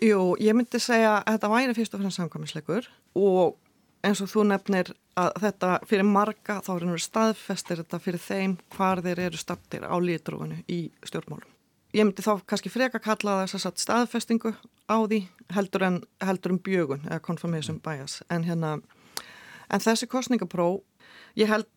Jú, 0.03 0.33
ég 0.43 0.57
myndi 0.59 0.81
segja 0.83 1.21
að 1.21 1.37
þetta 1.37 1.49
væri 1.53 1.75
fyrst 1.77 1.93
og 1.95 2.01
fremst 2.03 2.19
samkvæmisleikur 2.19 2.89
og 3.23 3.59
eins 4.03 4.23
og 4.25 4.31
þú 4.33 4.45
nefnir 4.51 4.91
að 5.21 5.37
þetta 5.45 5.71
fyrir 5.87 6.09
marga 6.09 6.57
þá 6.65 6.71
er 6.73 6.85
einhverju 6.87 7.05
staðfestir 7.05 7.83
þetta 7.85 8.01
fyrir 8.03 8.23
þeim 8.25 8.57
hvar 8.75 9.03
þeir 9.05 9.23
eru 9.29 9.39
stattir 9.39 9.87
á 9.87 9.95
lítrúinu 10.03 10.59
í 10.67 10.81
stjórnmálum. 11.07 11.47
Ég 11.95 12.09
myndi 12.09 12.25
þá 12.25 12.41
kannski 12.49 12.73
freka 12.73 12.99
kalla 13.05 13.43
þess 13.45 13.69
að 13.69 13.79
staðfestingu 13.85 14.55
á 14.91 14.97
því 15.07 15.23
heldur 15.55 15.87
en, 15.87 16.03
heldur 16.25 16.57
en 16.57 16.63
bjögun 16.67 17.07
eða 17.07 17.23
confirmation 17.23 17.79
bias 17.85 18.23
en 18.33 18.49
hérna 18.49 18.81
en 19.71 19.85
þessi 19.87 20.09
kostningapróf 20.11 20.81
ég 21.39 21.53
held 21.53 21.69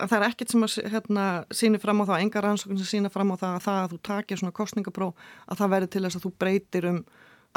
að 0.00 0.14
það 0.14 0.16
er 0.16 0.28
ekkert 0.30 0.54
sem 0.54 0.64
að 0.64 0.76
hérna, 0.94 1.24
síni 1.52 1.80
fram 1.82 2.00
á 2.00 2.08
það, 2.08 2.22
enga 2.24 2.42
rannsókn 2.44 2.78
sem 2.80 2.88
sína 2.88 3.10
fram 3.12 3.34
á 3.34 3.36
það 3.36 3.56
að 3.58 3.64
það 3.66 3.80
að 3.80 3.90
þú 3.92 3.98
takir 4.08 4.40
svona 4.40 4.56
kostningapróf 4.56 5.26
að 5.44 5.60
það 5.60 5.74
verður 5.74 5.92
til 5.92 6.02
þess 6.06 6.16
að 6.16 6.24
þú 6.24 6.32
breytir 6.40 6.88
um 6.88 7.02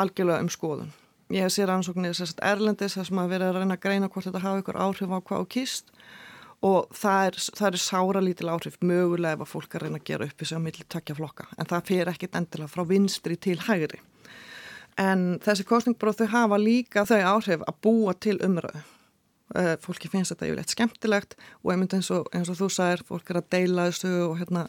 algjörlega 0.02 0.44
um 0.44 0.52
skoðun. 0.52 0.92
Ég 1.34 1.46
hef 1.46 1.56
sér 1.56 1.72
ansóknir 1.74 2.14
að 2.14 2.36
Erlendis 2.46 2.98
þess 2.98 3.10
að 3.10 3.18
maður 3.18 3.34
verið 3.34 3.48
að 3.48 3.58
reyna 3.58 3.78
að 3.78 3.84
greina 3.86 4.10
hvort 4.12 4.28
þetta 4.28 4.44
hafa 4.44 4.62
ykkur 4.62 4.80
áhrif 4.86 5.14
á 5.14 5.20
hvað 5.20 5.44
og 5.44 5.50
kýst 5.54 5.94
og 6.64 6.96
það 6.96 7.28
er, 7.28 7.38
það 7.60 7.68
er 7.70 7.84
sára 7.84 8.24
lítil 8.24 8.50
áhrif 8.52 8.80
mögulega 8.84 9.38
ef 9.38 9.44
að 9.44 9.52
fólk 9.52 9.76
að 9.76 9.86
reyna 9.86 10.00
að 10.00 10.08
gera 10.10 10.28
upp 10.30 10.44
þessu 10.44 10.60
á 10.60 10.66
milli 10.66 10.86
tökja 10.96 11.18
flokka 11.18 11.48
en 11.58 11.70
það 11.72 11.88
fyrir 11.90 12.12
ekkit 12.14 12.38
endilega 12.40 12.72
frá 12.72 12.84
vinstri 12.88 13.38
til 13.40 13.58
hægri. 13.66 14.00
En 15.00 15.40
þessi 15.44 15.66
kostningbróð 15.68 16.22
þau 16.22 16.30
hafa 16.36 16.60
líka 16.62 17.06
þau 17.10 17.22
áhrif 17.34 17.64
að 17.66 17.80
búa 17.82 18.14
til 18.14 18.38
umröðu. 18.46 18.84
Uh, 19.54 19.76
fólki 19.82 20.10
finnst 20.10 20.32
þetta 20.34 20.48
yfirleitt 20.48 20.72
skemmtilegt 20.74 21.36
og 21.62 21.74
einmitt 21.74 21.94
eins 21.94 22.08
og, 22.14 22.30
eins 22.34 22.50
og 22.50 22.58
þú 22.58 22.70
sagir, 22.74 23.04
fólk 23.06 23.28
er 23.30 23.42
að 23.42 23.50
deila 23.54 23.90
þessu 23.90 24.14
og, 24.24 24.38
hérna, 24.40 24.64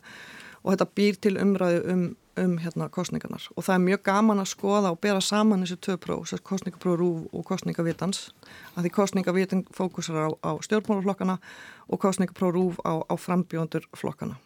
og 0.65 0.73
þetta 0.73 0.91
býr 0.97 1.21
til 1.21 1.37
umröðu 1.39 1.87
um 1.93 2.05
um 2.37 2.57
hérna 2.59 2.89
kostningarnar 2.91 3.47
og 3.55 3.65
það 3.65 3.75
er 3.75 3.83
mjög 3.85 4.03
gaman 4.09 4.43
að 4.43 4.51
skoða 4.51 4.93
og 4.95 5.01
bera 5.03 5.21
saman 5.23 5.63
þessu 5.63 5.77
tvö 5.87 5.97
próf, 6.03 6.25
þessu 6.31 6.47
kostningapróf 6.49 7.29
og 7.33 7.45
kostningavitans, 7.47 8.33
að 8.75 8.87
því 8.87 8.93
kostningavitin 8.97 9.65
fókusar 9.75 10.19
á, 10.19 10.29
á 10.43 10.51
stjórnmálaflokkana 10.67 11.39
og 11.89 12.01
kostningapróf 12.03 12.81
á, 12.83 13.07
á 13.07 13.15
frambjóndur 13.15 13.87
flokkana 13.95 14.39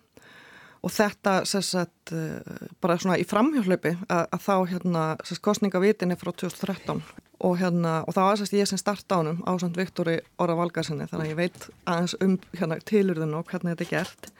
og 0.82 0.92
þetta 0.94 1.40
sagt, 1.44 2.12
eh, 2.12 2.66
bara 2.80 2.98
svona 2.98 3.18
í 3.18 3.26
framhjálpi 3.26 3.96
að, 4.08 4.26
að 4.30 4.44
þá 4.44 4.54
hérna 4.72 5.04
kostningavitin 5.42 6.14
er 6.14 6.20
frá 6.20 6.30
2013 6.32 7.02
og, 7.38 7.54
hérna, 7.58 8.02
og 8.06 8.14
það 8.14 8.26
var 8.28 8.42
að 8.42 8.56
ég 8.58 8.70
sem 8.70 8.80
starta 8.80 9.20
ánum 9.20 9.42
á 9.46 9.52
samt 9.60 9.78
Viktori 9.78 10.18
Óra 10.42 10.56
Valgarsinni 10.58 11.06
þannig 11.10 11.28
að 11.28 11.32
ég 11.32 11.38
veit 11.38 11.68
aðeins 11.86 12.16
um 12.24 12.34
hérna, 12.54 12.80
tilurðun 12.86 13.36
og 13.38 13.46
hvernig 13.50 13.76
þetta 13.76 13.86
er 13.86 13.92
gert. 13.92 14.30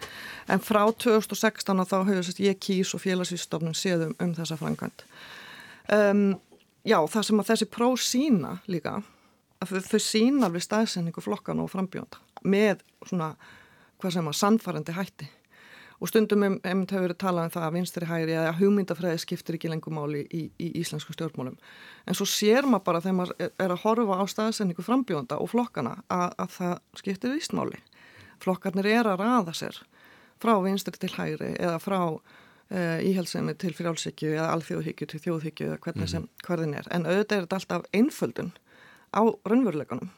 En 0.48 0.62
frá 0.62 0.82
2016 0.90 1.84
þá 1.84 1.98
hefur 2.08 2.26
sérst, 2.26 2.42
ég 2.42 2.58
kýs 2.58 2.94
og 2.96 3.04
félagsvísstofnum 3.04 3.76
séðum 3.76 4.16
um 4.18 4.34
þessa 4.34 4.58
frangand 4.58 5.06
um, 5.94 6.28
Já, 6.86 6.98
það 7.10 7.24
sem 7.26 7.40
að 7.42 7.48
þessi 7.50 7.66
próf 7.68 8.02
sína 8.02 8.52
líka 8.70 8.98
að 9.58 9.72
þau, 9.72 9.80
þau 9.90 10.02
sína 10.02 10.50
við 10.54 10.64
staðsendingu 10.64 11.22
flokkan 11.22 11.60
og 11.60 11.70
frambjónda 11.72 12.20
með 12.48 12.84
svona, 13.02 13.32
hvað 13.98 14.14
sem 14.14 14.30
að 14.30 14.38
sannfærandi 14.38 14.94
hætti 14.96 15.28
og 15.98 16.10
stundum 16.10 16.44
um, 16.46 16.58
hefur 16.62 17.04
verið 17.04 17.18
talað 17.18 17.48
um 17.48 17.54
það 17.56 17.66
að 17.66 17.76
vinstri 17.76 18.08
hægri 18.08 18.36
eða 18.38 18.56
hugmyndafræði 18.60 19.22
skiptir 19.24 19.58
ekki 19.58 19.70
lengur 19.72 19.94
máli 19.96 20.24
í, 20.30 20.44
í 20.62 20.68
íslensku 20.78 21.16
stjórnmálum. 21.16 21.58
En 22.06 22.18
svo 22.18 22.26
sér 22.28 22.68
maður 22.68 22.84
bara 22.86 23.02
þegar 23.02 23.18
maður 23.18 23.46
er 23.48 23.74
að 23.74 23.82
horfa 23.82 24.18
á 24.22 24.24
staðsendingu 24.30 24.86
frambjónda 24.86 25.40
og 25.42 25.50
flokkana 25.50 25.96
að, 26.06 26.28
að 26.38 26.52
það 26.58 26.74
skiptir 27.02 27.34
vísmáli 27.34 27.82
flokkarnir 28.42 28.88
er 28.90 29.08
að 29.08 29.22
raða 29.22 29.54
sér 29.56 29.80
frá 30.42 30.54
vinstri 30.62 30.98
til 31.00 31.10
hægri 31.16 31.54
eða 31.58 31.80
frá 31.82 31.98
uh, 32.06 32.98
íhelsemi 33.02 33.56
til 33.58 33.74
frjálsíkju 33.74 34.36
eða 34.36 34.52
alþjóðhyggju 34.54 35.10
til 35.10 35.22
þjóðhyggju 35.26 35.68
eða 35.72 35.80
hvernig 35.82 36.12
sem 36.12 36.28
hverðin 36.46 36.76
er. 36.78 36.88
En 36.94 37.08
auðvitað 37.08 37.36
er 37.40 37.46
þetta 37.46 37.60
alltaf 37.60 37.88
einföldun 37.96 38.52
á 39.10 39.22
raunveruleikunum 39.26 40.10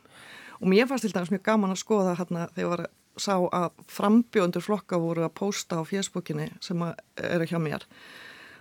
og 0.60 0.68
mér 0.68 0.88
fannst 0.90 1.06
til 1.06 1.14
dæmis 1.14 1.32
mjög 1.32 1.46
gaman 1.46 1.72
að 1.72 1.80
skoða 1.80 2.16
hérna 2.18 2.48
þegar 2.56 2.72
var 2.74 2.82
sá 3.20 3.36
að 3.36 3.84
frambjóndur 3.92 4.64
flokka 4.64 4.98
voru 5.00 5.26
að 5.26 5.36
pósta 5.40 5.80
á 5.80 5.82
fjersbókinni 5.86 6.50
sem 6.64 6.82
eru 7.20 7.48
hjá 7.50 7.58
mér 7.62 7.86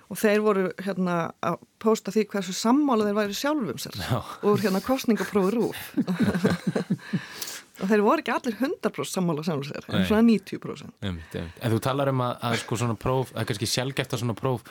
og 0.10 0.17
þeir 0.17 0.41
voru 0.41 0.65
hérna 0.82 1.17
að 1.45 1.60
pósta 1.82 2.13
því 2.13 2.26
hversu 2.32 2.56
sammála 2.58 3.08
þeir 3.08 3.19
væri 3.19 3.38
sjálfum 3.38 3.82
sér 3.82 4.00
Já. 4.02 4.19
úr 4.50 4.63
hérna 4.63 4.82
kostningaprófur 4.86 5.60
úr 5.69 5.78
og 5.78 6.98
þeir 7.89 8.04
voru 8.06 8.23
ekki 8.23 8.34
allir 8.34 8.58
100% 8.60 9.12
sammála 9.13 9.45
sjálfum 9.45 9.67
sér 9.67 9.88
en 9.89 10.08
svona 10.10 10.23
90% 10.28 11.08
um, 11.10 11.19
um. 11.19 11.47
En 11.60 11.73
þú 11.73 11.80
talar 11.86 12.12
um 12.13 12.23
að, 12.25 12.34
að 12.49 12.58
sko 12.63 12.80
svona 12.82 12.97
próf 12.99 13.34
að 13.36 13.49
kannski 13.49 13.69
sjálfgeft 13.69 14.15
að 14.15 14.23
svona 14.23 14.38
próf 14.38 14.65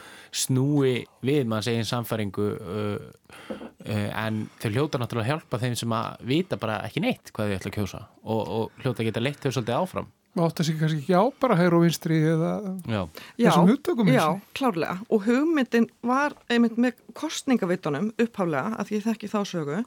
snúi 0.45 0.95
við 1.25 1.49
maður 1.51 1.69
segja 1.71 1.89
samfæringu 1.93 2.51
uh, 2.59 3.09
uh, 3.55 4.11
en 4.27 4.45
þau 4.63 4.71
hljóta 4.71 5.03
náttúrulega 5.03 5.27
að 5.27 5.33
hjálpa 5.35 5.63
þeim 5.65 5.81
sem 5.83 5.97
að 5.99 6.29
vita 6.35 6.61
bara 6.61 6.83
ekki 6.89 7.05
neitt 7.05 7.33
hvað 7.33 7.51
þau 7.51 7.59
ætla 7.59 7.73
að 7.73 7.79
kjósa 7.81 8.05
og, 8.23 8.41
og 8.43 8.85
hljóta 8.85 9.03
að 9.03 9.11
geta 9.11 9.25
leitt 9.25 9.43
þau 9.43 9.51
svolítið 9.51 9.77
áfram 9.81 10.15
átt 10.39 10.61
að 10.61 10.69
sé 10.69 10.75
kannski 10.79 11.01
ekki 11.03 11.17
á 11.17 11.25
bara 11.41 11.57
hægur 11.59 11.79
og 11.79 11.85
vinstri 11.87 12.19
eða 12.31 12.53
já. 12.87 13.01
þessum 13.41 13.71
hugtökum 13.73 14.11
Já, 14.13 14.27
klárlega 14.55 14.99
og 15.09 15.25
hugmyndin 15.27 15.89
var 16.07 16.37
einmitt 16.53 16.79
með 16.79 17.01
kostningavitunum 17.19 18.13
upphálega 18.21 18.79
að 18.79 18.95
ég 18.99 19.07
þekki 19.07 19.31
þá 19.33 19.41
sögu 19.49 19.81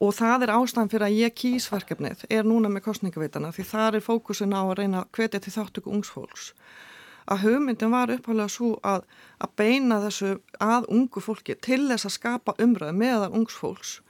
og 0.00 0.12
það 0.16 0.46
er 0.46 0.54
ástæðan 0.56 0.90
fyrir 0.92 1.06
að 1.06 1.20
ég 1.22 1.36
kýs 1.36 1.68
verkefnið 1.72 2.26
er 2.28 2.44
núna 2.44 2.68
með 2.72 2.86
kostningavitana 2.88 3.52
því 3.56 3.68
það 3.70 3.98
er 3.98 4.04
fókusin 4.04 4.56
á 4.56 4.60
að 4.60 4.76
reyna 4.80 5.04
að 5.04 5.12
hvetja 5.16 5.40
til 5.40 5.54
þáttöku 5.56 5.94
ungsfólks 5.96 6.50
að 7.26 7.46
hugmyndin 7.46 7.90
var 7.90 8.12
upphálega 8.14 8.52
svo 8.52 8.74
að, 8.86 9.06
að 9.42 9.54
beina 9.58 10.00
þessu 10.04 10.34
að 10.62 10.88
ungu 10.94 11.22
fólki 11.22 11.56
til 11.58 11.86
þess 11.88 12.08
að 12.08 12.16
skapa 12.18 12.56
umröð 12.62 12.92
meðan 12.98 13.34
ungsfólks 13.40 14.00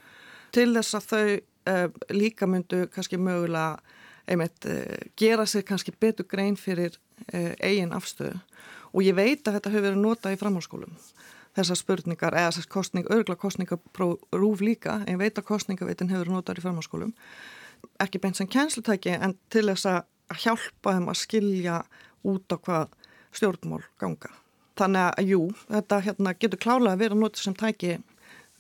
til 0.55 0.73
þess 0.75 0.99
að 0.99 1.07
þau 1.11 1.29
eh, 1.71 1.87
líka 2.13 2.49
myndu 2.51 2.87
kannski 2.93 3.21
mögulega 3.21 3.79
einmitt 4.27 4.67
eh, 4.69 5.09
gera 5.19 5.47
sér 5.47 5.65
kannski 5.67 5.95
betur 6.01 6.29
grein 6.29 6.59
fyrir 6.59 6.99
eh, 7.33 7.55
eigin 7.61 7.95
afstöðu. 7.97 8.39
Og 8.93 9.05
ég 9.05 9.17
veit 9.17 9.47
að 9.47 9.59
þetta 9.59 9.73
hefur 9.73 9.87
verið 9.89 10.03
notað 10.03 10.37
í 10.37 10.41
framhalskólum 10.41 10.95
þessar 11.57 11.81
spurningar 11.81 12.37
eða 12.37 12.53
þessar 12.53 12.71
kostning, 12.73 13.07
örgla 13.11 13.37
kostningarúf 13.37 14.61
líka 14.61 15.01
en 15.03 15.15
ég 15.17 15.19
veit 15.19 15.39
að 15.39 15.49
kostningavitin 15.49 16.13
hefur 16.13 16.33
notar 16.33 16.59
í 16.59 16.65
farmaskólum 16.65 17.15
ekki 18.01 18.21
beint 18.21 18.37
sem 18.37 18.49
kænslutæki 18.51 19.15
en 19.17 19.37
til 19.53 19.67
þess 19.69 19.89
að 19.91 20.43
hjálpa 20.43 20.97
þeim 20.97 21.09
að 21.11 21.21
skilja 21.21 21.79
út 22.27 22.53
á 22.53 22.57
hvað 22.57 22.95
stjórnmál 23.37 23.83
ganga. 24.01 24.33
Þannig 24.77 25.05
að 25.07 25.31
jú, 25.31 25.41
þetta 25.71 26.01
hérna, 26.05 26.35
getur 26.37 26.61
klálega 26.61 26.97
að 26.97 27.03
vera 27.05 27.19
notið 27.19 27.45
sem 27.45 27.57
tæki 27.57 27.93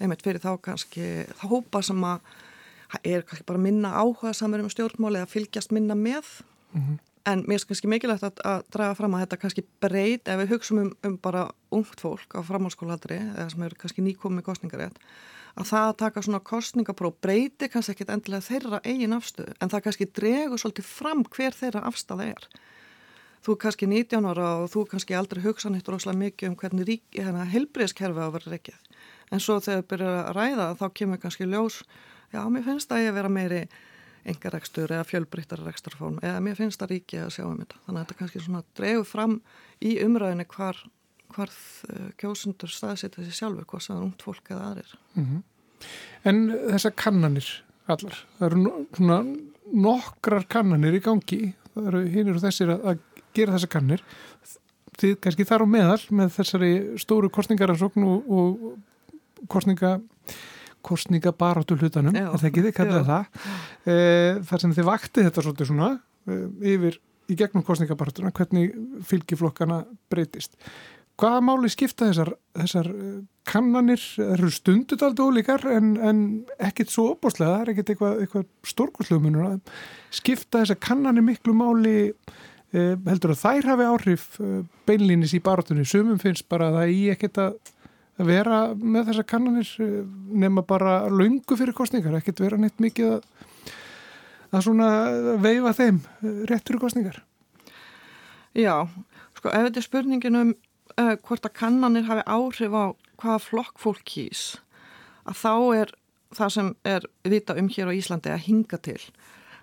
einmitt 0.00 0.24
fyrir 0.24 0.42
þá 0.42 0.52
kannski 0.62 1.08
þá 1.40 1.44
hópa 1.50 1.82
sem 1.84 2.04
að 2.04 3.00
er 3.02 3.24
kannski 3.26 3.46
bara 3.48 3.60
minna 3.60 3.92
áhuga 3.96 4.32
samverðum 4.36 4.70
um 4.70 4.74
stjórnmál 4.74 5.16
eða 5.18 5.30
fylgjast 5.32 5.74
minna 5.74 5.96
með 5.98 6.28
mm 6.72 6.82
-hmm. 6.82 6.98
En 7.26 7.42
mér 7.48 7.58
er 7.58 7.66
kannski 7.66 7.88
mikilvægt 7.90 8.22
að, 8.22 8.42
að 8.46 8.66
draga 8.70 8.96
fram 8.98 9.16
að 9.16 9.24
þetta 9.24 9.40
kannski 9.42 9.64
breyt 9.82 10.28
ef 10.30 10.42
við 10.42 10.52
hugsaum 10.54 10.82
um, 10.84 10.92
um 11.08 11.16
bara 11.18 11.48
ungt 11.74 12.02
fólk 12.02 12.36
á 12.38 12.40
framhalskóladri 12.46 13.18
eða 13.18 13.48
sem 13.50 13.64
eru 13.66 13.78
kannski 13.80 14.04
nýkomið 14.06 14.46
kostningarétt 14.46 15.00
að 15.56 15.70
það 15.70 15.88
að 15.88 15.98
taka 16.02 16.22
svona 16.24 16.42
kostningapróf 16.44 17.16
breyti 17.24 17.68
kannski 17.72 17.94
ekkit 17.94 18.12
endilega 18.12 18.44
þeirra 18.44 18.80
eigin 18.84 19.16
afstöðu 19.16 19.56
en 19.56 19.72
það 19.72 19.84
kannski 19.86 20.08
dregur 20.18 20.60
svolítið 20.60 20.88
fram 20.88 21.24
hver 21.24 21.56
þeirra 21.56 21.84
afstæða 21.88 22.28
er. 22.34 22.48
Þú 23.46 23.54
er 23.54 23.60
kannski 23.62 23.88
19 23.88 24.28
ára 24.28 24.50
og 24.60 24.70
þú 24.72 24.84
kannski 24.90 25.16
aldrei 25.16 25.42
hugsað 25.44 25.76
nýtt 25.76 25.88
rosalega 25.90 26.22
mikið 26.24 26.50
um 26.50 26.56
hvernig 26.60 27.02
hérna, 27.14 27.46
helbriðskerfi 27.48 28.20
á 28.20 28.26
að 28.26 28.36
vera 28.36 28.52
reykjað. 28.52 28.88
En 29.32 29.42
svo 29.42 29.58
þegar 29.62 29.82
þau 29.82 29.90
byrjar 29.92 30.16
að 30.20 30.32
ræða 30.36 30.66
þá 30.80 30.86
kemur 31.00 31.20
kannski 31.22 31.48
ljós, 31.48 31.82
já 32.34 32.40
mér 32.50 32.66
finnst 32.66 32.92
að 32.92 33.06
ég 33.06 33.16
vera 33.16 33.32
meiri 33.32 33.62
engarekstur 34.26 34.92
eða 34.92 35.06
fjölbryttarreksturform 35.06 36.20
eða 36.22 36.42
mér 36.44 36.58
finnst 36.58 36.80
það 36.82 36.92
ríki 36.94 37.20
að 37.22 37.32
sjá 37.36 37.44
um 37.46 37.58
þetta. 37.62 37.80
Þannig 37.86 38.00
að 38.00 38.04
þetta 38.04 38.18
kannski 38.20 38.44
svona 38.44 38.62
dreyður 38.78 39.08
fram 39.10 39.36
í 39.80 39.92
umræðinu 40.04 40.46
hvar, 40.54 40.80
hvar 41.34 41.52
eh, 41.90 42.08
kjósundur 42.20 42.72
staðsita 42.72 43.22
þessi 43.22 43.38
sjálfur 43.40 43.68
hvað 43.70 43.86
það 43.88 43.96
er 43.96 44.06
ungt 44.08 44.26
fólk 44.26 44.50
eða 44.50 44.70
aðrir. 44.70 44.96
Mm 45.14 45.26
-hmm. 45.26 45.44
En 46.26 46.42
þessar 46.72 46.96
kannanir 46.96 47.50
allar, 47.86 48.16
það 48.38 48.46
eru 48.46 48.86
svona 48.96 49.20
nokkrar 49.72 50.46
kannanir 50.48 50.96
í 50.96 51.02
gangi. 51.04 51.54
Það 51.74 51.90
eru 51.92 52.06
hinn 52.10 52.32
og 52.32 52.40
þessir 52.42 52.72
að, 52.72 52.86
að 52.90 52.98
gera 53.36 53.52
þessar 53.52 53.72
kannir 53.76 54.02
þið 55.00 55.16
kannski 55.24 55.46
þar 55.46 55.64
á 55.64 55.66
meðal 55.68 56.02
með 56.18 56.34
þessari 56.38 56.72
stóru 57.00 57.30
kostningaransókn 57.32 58.04
og, 58.06 58.30
og 58.32 59.48
kostninga 59.52 59.98
kostningabaratu 60.86 61.76
hlutanum, 61.78 62.16
Já. 62.16 62.28
er 62.30 62.40
það 62.40 62.50
ekki 62.50 62.66
þið 62.66 62.76
kallaði 62.76 63.02
Já. 63.02 63.08
það? 63.10 63.52
E, 63.86 63.96
þar 64.50 64.64
sem 64.64 64.74
þið 64.76 64.88
vakti 64.90 65.26
þetta 65.26 65.46
svolítið 65.46 65.70
svona 65.70 65.92
e, 65.96 66.40
yfir 66.74 66.98
í 67.26 67.38
gegnum 67.38 67.64
kostningabaratuna 67.66 68.34
hvernig 68.34 68.76
fylgiflokkana 69.06 69.80
breytist. 70.12 70.54
Hvaða 71.16 71.40
máli 71.48 71.70
skipta 71.72 72.10
þessar, 72.10 72.34
þessar 72.58 72.90
eh, 72.92 73.12
kannanir, 73.48 74.02
eru 74.34 74.50
stundut 74.52 75.00
aldrei 75.02 75.30
ólíkar 75.30 75.64
en, 75.72 75.94
en 75.96 76.18
ekkit 76.60 76.92
svo 76.92 77.06
opbóslega, 77.14 77.54
það 77.54 77.62
er 77.62 77.70
ekkit 77.72 77.92
eitthvað, 77.94 78.18
eitthvað 78.24 78.44
stórkurslugmunur 78.72 79.46
að 79.48 79.78
skipta 80.18 80.60
þessar 80.60 80.80
kannanir 80.84 81.24
miklu 81.24 81.56
máli 81.56 81.96
heldur 82.76 83.32
að 83.32 83.40
þær 83.40 83.68
hafi 83.70 83.84
áhrif 83.88 84.24
beinlínis 84.88 85.32
í 85.36 85.40
baratunni, 85.40 85.86
sumum 85.88 86.18
finnst 86.20 86.44
bara 86.50 86.68
að 86.68 86.78
það 86.80 86.92
í 86.92 87.02
ekkit 87.14 87.38
að 87.40 87.54
vera 88.16 88.60
með 88.74 89.10
þessar 89.10 89.28
kannanir 89.28 89.72
eh, 89.84 89.96
nema 90.44 90.64
bara 90.66 91.06
löngu 91.12 91.58
fyrir 91.58 91.76
kostningar, 91.76 92.16
ekkit 92.16 92.40
vera 92.40 92.58
neitt 92.60 92.80
mikið 92.80 93.16
að, 93.16 93.26
að 94.52 94.64
svona 94.68 94.90
veifa 95.42 95.74
þeim 95.76 96.00
eh, 96.00 96.38
rétt 96.50 96.64
fyrir 96.64 96.82
kostningar. 96.82 97.20
Já, 98.56 98.86
sko 99.36 99.52
ef 99.52 99.68
þetta 99.68 99.82
er 99.82 99.84
spurningin 99.84 100.40
um 100.40 100.54
uh, 100.96 101.16
hvort 101.26 101.44
að 101.44 101.56
kannanir 101.60 102.06
hafi 102.08 102.24
áhrif 102.24 102.72
á 102.72 102.84
hvaða 103.20 103.42
flokk 103.42 103.80
fólk 103.80 104.04
kýs 104.08 104.44
að 105.26 105.40
þá 105.42 105.52
er 105.80 105.92
það 106.36 106.54
sem 106.54 106.70
er 106.86 107.06
vita 107.26 107.56
um 107.58 107.68
hér 107.72 107.90
á 107.92 107.96
Íslandi 107.96 108.32
að 108.32 108.46
hinga 108.46 108.80
til 108.82 109.00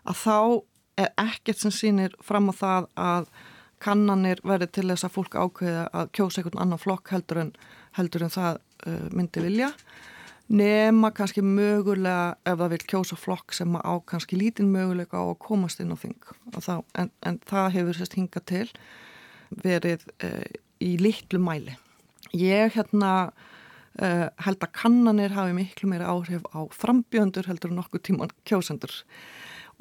að 0.04 0.20
þá 0.22 0.38
er 1.04 1.12
ekkert 1.22 1.64
sem 1.64 1.74
sýnir 1.74 2.16
fram 2.22 2.52
á 2.52 2.54
það 2.54 2.90
að 3.00 3.30
kannanir 3.84 4.42
verði 4.48 4.70
til 4.72 4.88
þess 4.92 5.08
að 5.08 5.16
fólk 5.18 5.36
ákveða 5.36 5.88
að 5.92 6.12
kjósa 6.16 6.42
einhvern 6.42 6.62
annan 6.64 6.82
flokk 6.82 7.12
heldur 7.12 7.42
en, 7.42 7.52
heldur 7.98 8.26
en 8.26 8.34
það 8.34 8.60
uh, 8.60 9.06
myndi 9.14 9.44
vilja. 9.44 9.72
Nema 10.54 11.14
kannski 11.16 11.42
mögulega 11.46 12.36
ef 12.46 12.58
það 12.60 12.74
vil 12.74 12.84
kjósa 12.92 13.18
flokk 13.18 13.56
sem 13.56 13.78
á 13.80 13.94
kannski 14.06 14.38
lítinn 14.38 14.74
möguleika 14.74 15.22
á 15.22 15.24
að 15.24 15.40
komast 15.46 15.80
inn 15.80 15.94
á 15.96 15.98
þing. 15.98 16.20
Þá, 16.58 16.76
en, 17.00 17.10
en 17.24 17.40
það 17.48 17.72
hefur 17.78 18.00
sérst 18.00 18.18
hingað 18.20 18.46
til 18.52 18.68
verið 19.64 20.04
uh, 20.26 20.44
í 20.84 20.98
litlu 21.00 21.40
mæli. 21.42 21.78
Ég 22.34 22.76
hérna 22.76 23.14
uh, 23.30 24.28
held 24.46 24.66
að 24.66 24.76
kannanir 24.76 25.34
hafi 25.38 25.56
miklu 25.56 25.90
meira 25.92 26.12
áhrif 26.12 26.46
á 26.52 26.66
frambjöndur 26.76 27.48
heldur 27.50 27.72
en 27.72 27.80
nokkuð 27.82 28.06
tíman 28.10 28.36
kjósendur. 28.50 28.94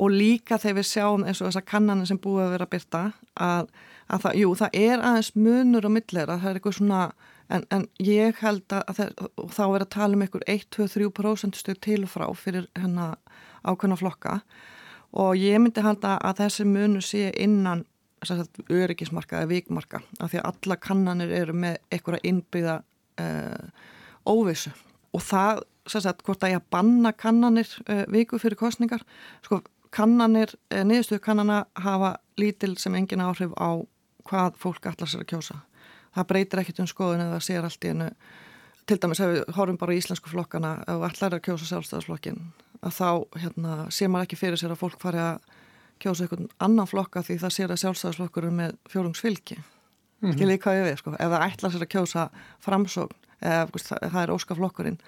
Og 0.01 0.15
líka 0.15 0.57
þegar 0.61 0.79
við 0.79 0.89
sjáum 0.89 1.27
eins 1.27 1.43
og 1.43 1.51
þessar 1.51 1.69
kannanir 1.69 2.09
sem 2.09 2.21
búið 2.23 2.47
að 2.47 2.55
vera 2.55 2.71
byrta 2.71 3.03
að, 3.35 3.69
að 4.09 4.25
það, 4.25 4.39
jú, 4.41 4.55
það 4.63 4.79
er 4.79 5.05
aðeins 5.05 5.33
munur 5.37 5.89
á 5.89 5.91
millera, 5.93 6.39
það 6.41 6.51
er 6.51 6.61
eitthvað 6.61 6.79
svona 6.79 7.03
en, 7.53 7.65
en 7.75 7.87
ég 8.03 8.39
held 8.43 8.73
að 8.73 8.99
það, 8.99 9.25
þá 9.53 9.63
er 9.67 9.85
að 9.85 9.91
tala 9.95 10.17
um 10.17 10.25
einhver 10.25 10.45
1-2-3% 10.51 11.59
stug 11.59 11.81
til 11.85 12.03
og 12.07 12.13
frá 12.13 12.27
fyrir 12.39 12.69
hennar 12.79 13.19
ákveðna 13.63 13.99
flokka. 14.01 14.39
Og 15.13 15.37
ég 15.37 15.61
myndi 15.61 15.85
halda 15.85 16.17
að 16.25 16.45
þessi 16.45 16.67
munur 16.69 17.05
sé 17.05 17.31
innan 17.41 17.85
öryggismarka 18.71 19.41
eða 19.41 19.51
vikmarka 19.51 20.01
af 20.23 20.31
því 20.31 20.41
að 20.41 20.49
alla 20.53 20.79
kannanir 20.79 21.35
eru 21.35 21.57
með 21.59 21.81
einhverja 21.93 22.25
innbyggða 22.31 22.77
uh, 23.21 23.69
óvissu. 24.31 24.71
Og 25.13 25.25
það, 25.27 25.65
sagt, 25.91 26.23
hvort 26.25 26.47
að 26.47 26.55
ég 26.55 26.63
að 26.63 26.69
banna 26.73 27.13
kannanir 27.13 27.69
uh, 27.89 28.05
viku 28.15 28.39
fyrir 28.41 28.61
kostningar 28.61 29.03
sko, 29.45 29.61
kannanir, 29.93 30.55
uh, 30.73 30.85
niðurstöðu 30.87 31.25
kannana 31.27 31.65
hafa 31.83 32.15
lítil 32.41 32.77
sem 32.81 32.95
engin 32.97 33.25
áhrif 33.27 33.53
á 33.59 33.83
hvað 34.23 34.57
fólk 34.63 34.87
allar 34.87 35.11
sér 35.11 35.27
að 35.27 35.33
kjósa 35.35 35.59
það 36.17 36.29
breytir 36.33 36.63
ekkert 36.63 36.83
um 36.83 36.91
skoðun 36.91 37.25
eða 37.27 37.41
sér 37.45 37.67
allt 37.67 37.85
í 37.85 37.93
hennu 37.93 38.11
til 38.87 38.99
dæmis 38.99 39.23
ef 39.23 39.33
við 39.33 39.57
horfum 39.57 39.79
bara 39.81 39.95
í 39.95 40.01
íslensku 40.01 40.33
flokkana 40.33 40.77
ef 40.83 41.07
allar 41.09 41.29
er 41.29 41.39
að 41.39 41.45
kjósa 41.47 41.69
sjálfstæðarsflokkin 41.71 42.41
að 42.83 42.97
þá 42.99 43.11
hérna, 43.39 43.75
sér 43.95 44.11
maður 44.11 44.29
ekki 44.29 44.41
fyrir 44.41 44.61
sér 44.61 44.75
að 44.75 44.81
fólk 44.83 44.99
fari 45.03 45.23
að 45.23 45.53
kjósa 46.03 46.25
einhvern 46.25 46.49
annan 46.63 46.91
flokka 46.91 47.23
því 47.23 47.39
það 47.45 47.55
sér 47.57 47.75
að 47.75 47.83
sjálfstæðarsflokkur 47.85 48.49
er 48.49 48.57
með 48.59 48.73
fjórungsfylgi 48.91 49.59
mm 49.59 49.67
-hmm. 50.23 50.33
skiljið 50.37 50.63
hvað 50.65 50.79
ég 50.79 50.89
við 50.89 50.97
sko? 50.99 51.13
Ef 51.15 51.31
það 51.35 51.47
ætlar 51.47 51.73
sér 51.73 51.85
að 51.87 51.93
kjósa 51.95 52.31
framsókn 52.61 53.17
eða 53.43 54.09
það 54.11 54.23
er 54.23 54.35
óskaflokkurinn 54.35 54.99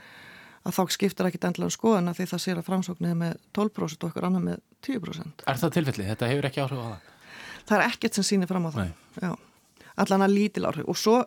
að 0.65 0.73
þá 0.73 0.83
skiptir 0.91 1.27
ekki 1.29 1.41
endla 1.45 1.67
um 1.69 1.75
skoðuna 1.75 2.15
því 2.15 2.27
það 2.31 2.45
sér 2.45 2.59
að 2.59 2.69
framsóknið 2.69 3.11
er 3.11 3.19
með 3.21 3.35
12% 3.53 4.05
og 4.05 4.11
okkur 4.11 4.25
annar 4.25 4.45
með 4.45 4.63
10% 4.87 5.45
Er 5.47 5.59
það 5.61 5.75
tilfelli? 5.77 6.07
Þetta 6.09 6.31
hefur 6.31 6.49
ekki 6.49 6.63
áhrif 6.65 6.79
á 6.79 6.87
það? 6.87 7.01
Það 7.65 7.79
er 7.79 7.87
ekkert 7.91 8.15
sem 8.15 8.25
sýnir 8.25 8.49
fram 8.49 8.67
á 8.67 8.71
það 8.71 9.37
allan 10.01 10.27
að 10.27 10.37
lítil 10.37 10.67
áhrif. 10.69 10.89
Og, 10.91 10.99
svo, 10.99 11.21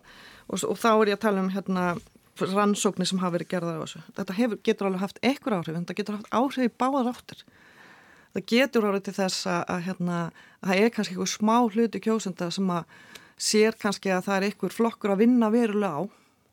og, 0.47 0.63
og 0.63 0.77
þá 0.79 0.89
er 0.93 1.13
ég 1.13 1.19
að 1.19 1.25
tala 1.25 1.43
um 1.43 1.53
hérna, 1.53 1.85
rannsóknir 2.37 3.09
sem 3.09 3.21
hafa 3.21 3.37
verið 3.37 3.53
gerðar 3.55 3.79
á 3.79 3.83
þessu. 3.85 4.03
Þetta 4.17 4.37
hefur, 4.37 4.59
getur 4.65 4.89
alveg 4.89 5.05
haft 5.05 5.23
einhver 5.25 5.57
áhrif 5.57 5.77
en 5.77 5.87
það 5.89 5.99
getur 6.01 6.19
haft 6.19 6.35
áhrif 6.35 6.67
í 6.67 6.75
báðar 6.77 7.13
áttur 7.13 7.47
það 8.37 8.45
getur 8.51 8.87
árið 8.87 9.03
til 9.07 9.15
þess 9.17 9.47
að, 9.49 9.61
að, 9.73 9.83
hérna, 9.87 10.17
að 10.61 10.71
það 10.71 10.81
er 10.81 10.93
kannski 10.93 11.15
eitthvað 11.15 11.31
smá 11.33 11.55
hluti 11.73 12.01
kjósenda 12.03 12.49
sem 12.53 12.71
að 12.73 12.95
sér 13.47 13.77
kannski 13.81 14.13
að 14.13 14.25
það 14.27 14.37
er 14.37 14.47
einhver 14.47 14.75
flokkur 14.75 15.13
að 15.13 15.21
vinna 15.23 15.49
verulega 15.53 16.01
á 16.01 16.01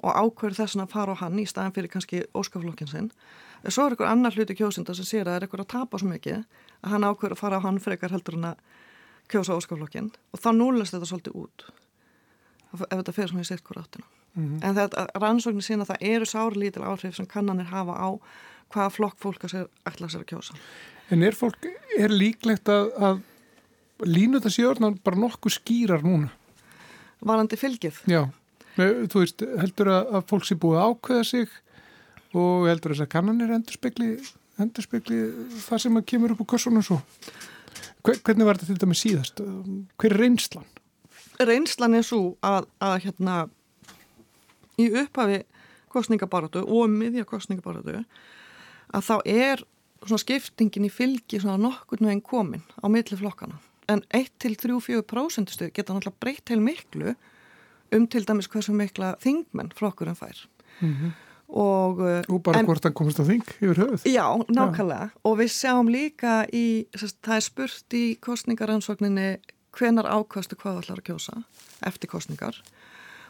og 0.05 0.18
ákverður 0.20 0.59
þess 0.61 0.79
að 0.81 0.92
fara 0.92 1.16
á 1.16 1.20
hann 1.22 1.38
í 1.40 1.46
staðan 1.48 1.74
fyrir 1.77 1.92
kannski 1.92 2.24
óskaflokkin 2.37 2.90
sinn. 2.90 3.11
En 3.64 3.72
svo 3.72 3.87
er 3.87 3.94
einhver 3.94 4.11
annar 4.11 4.37
hluti 4.37 4.57
kjósenda 4.57 4.96
sem 4.96 5.09
sér 5.09 5.24
að 5.24 5.31
það 5.33 5.37
er 5.38 5.46
einhver 5.46 5.64
að 5.64 5.72
tapa 5.72 6.00
svo 6.00 6.11
mikið 6.11 6.42
að 6.85 6.92
hann 6.92 7.07
ákverður 7.09 7.37
að 7.37 7.40
fara 7.40 7.61
á 7.61 7.64
hann 7.64 7.81
frekar 7.81 8.12
heldur 8.12 8.37
en 8.37 8.50
að 8.53 8.61
kjósa 9.33 9.57
óskaflokkin 9.57 10.12
og 10.33 10.40
þá 10.44 10.50
núlast 10.57 10.96
þetta 10.96 11.09
svolítið 11.09 11.40
út 11.40 11.66
ef 12.75 12.97
þetta 12.97 13.13
fer 13.13 13.31
svona 13.31 13.45
í 13.45 13.49
sitt 13.49 13.63
hver 13.65 13.83
áttina 13.83 14.07
mm 14.07 14.45
-hmm. 14.45 14.65
en 14.65 14.75
þetta 14.75 15.07
rannsóknir 15.21 15.63
sína 15.63 15.85
það 15.85 16.09
eru 16.15 16.27
sárlítil 16.27 16.83
áhrif 16.83 17.17
sem 17.17 17.27
kannanir 17.27 17.71
hafa 17.71 17.95
á 17.95 18.09
hvaða 18.75 18.91
flokk 18.91 19.19
fólk 19.19 19.45
að 19.45 19.51
sér 19.51 19.69
ætla 19.87 20.09
sér 20.09 20.21
að 20.21 20.31
kjósa 20.33 20.55
En 21.13 21.23
er 21.23 21.37
fólk, 21.37 21.67
er 22.01 22.13
líklegt 22.13 22.71
að, 22.73 22.93
að 22.97 23.21
línu 24.09 24.41
þetta 24.41 24.53
séurnar 24.55 24.97
bara 25.05 25.21
nokkuð 25.21 25.59
skýrar 25.59 26.05
núna? 26.05 26.31
Varandi 27.25 27.59
fylgið? 27.61 28.01
Já, 28.09 28.23
þú 28.77 29.21
veist, 29.21 29.45
heldur 29.61 29.93
að, 29.93 30.15
að 30.17 30.25
fólk 30.33 30.49
sé 30.49 30.57
búið 30.61 30.81
að 30.81 30.95
ákveða 30.95 31.27
sig 31.29 31.59
og 32.35 32.69
heldur 32.69 32.95
þess 32.95 33.05
að 33.05 33.11
kannanir 33.15 33.53
endurspegli, 33.55 34.09
endurspegli 34.65 35.21
það 35.67 35.85
sem 35.85 36.01
að 36.01 36.07
kemur 36.13 36.35
upp 36.35 36.45
á 36.45 36.51
kursunum 36.55 36.85
svo. 36.85 37.01
Hvernig 38.05 38.49
var 38.49 38.59
þetta 38.59 38.73
til 38.73 38.81
dæmi 38.81 38.97
síðast? 38.99 39.45
Hver 40.01 40.17
er 40.17 40.21
reynslan? 40.25 40.67
Reynslan 41.40 41.94
er 41.94 42.07
svo 42.07 42.37
að, 42.42 42.68
að 42.81 42.97
hérna 43.05 43.37
í 44.81 44.88
upphafi 44.90 45.42
kostningabaratu 45.94 46.64
og 46.64 46.90
miðja 46.90 47.27
kostningabaratu 47.29 48.03
að 48.94 49.07
þá 49.09 49.14
er 49.25 49.64
svona 50.05 50.23
skiptingin 50.23 50.88
í 50.88 50.92
fylgi 50.92 51.40
svona 51.40 51.59
nokkur 51.61 52.03
nú 52.03 52.11
einn 52.12 52.23
komin 52.25 52.64
á 52.83 52.87
milli 52.92 53.18
flokkana 53.18 53.61
en 53.90 54.03
1-3-4% 54.16 55.53
stuð 55.53 55.73
geta 55.75 55.94
náttúrulega 55.94 56.20
breytt 56.20 56.53
heil 56.53 56.62
miklu 56.64 57.14
um 57.94 58.09
til 58.11 58.25
dæmis 58.27 58.49
hversu 58.51 58.75
mikla 58.77 59.14
þingmenn 59.23 59.73
flokkurinn 59.77 60.18
fær 60.18 60.47
mm 60.81 60.92
-hmm. 60.92 61.11
og, 61.49 62.01
og 62.29 62.42
bara 62.42 62.59
en, 62.59 62.66
hvort 62.66 62.85
hann 62.85 62.94
komist 62.94 63.20
á 63.20 63.25
þing 63.25 63.44
yfir 63.61 63.79
höfuð 63.79 64.07
Já, 64.07 64.27
nákvæmlega 64.49 65.09
ja. 65.09 65.11
og 65.25 65.38
við 65.38 65.51
sjáum 65.51 65.88
líka 65.88 66.47
í, 66.53 66.87
það 66.97 67.37
er 67.37 67.40
spurt 67.40 67.94
í 67.94 68.16
kostningaransvagninni 68.20 69.38
hvenar 69.79 70.09
ákvæmstu 70.09 70.59
hvað 70.61 70.83
allar 70.83 71.03
að 71.03 71.07
kjósa 71.11 71.43
eftir 71.85 72.11
kostningar 72.13 72.61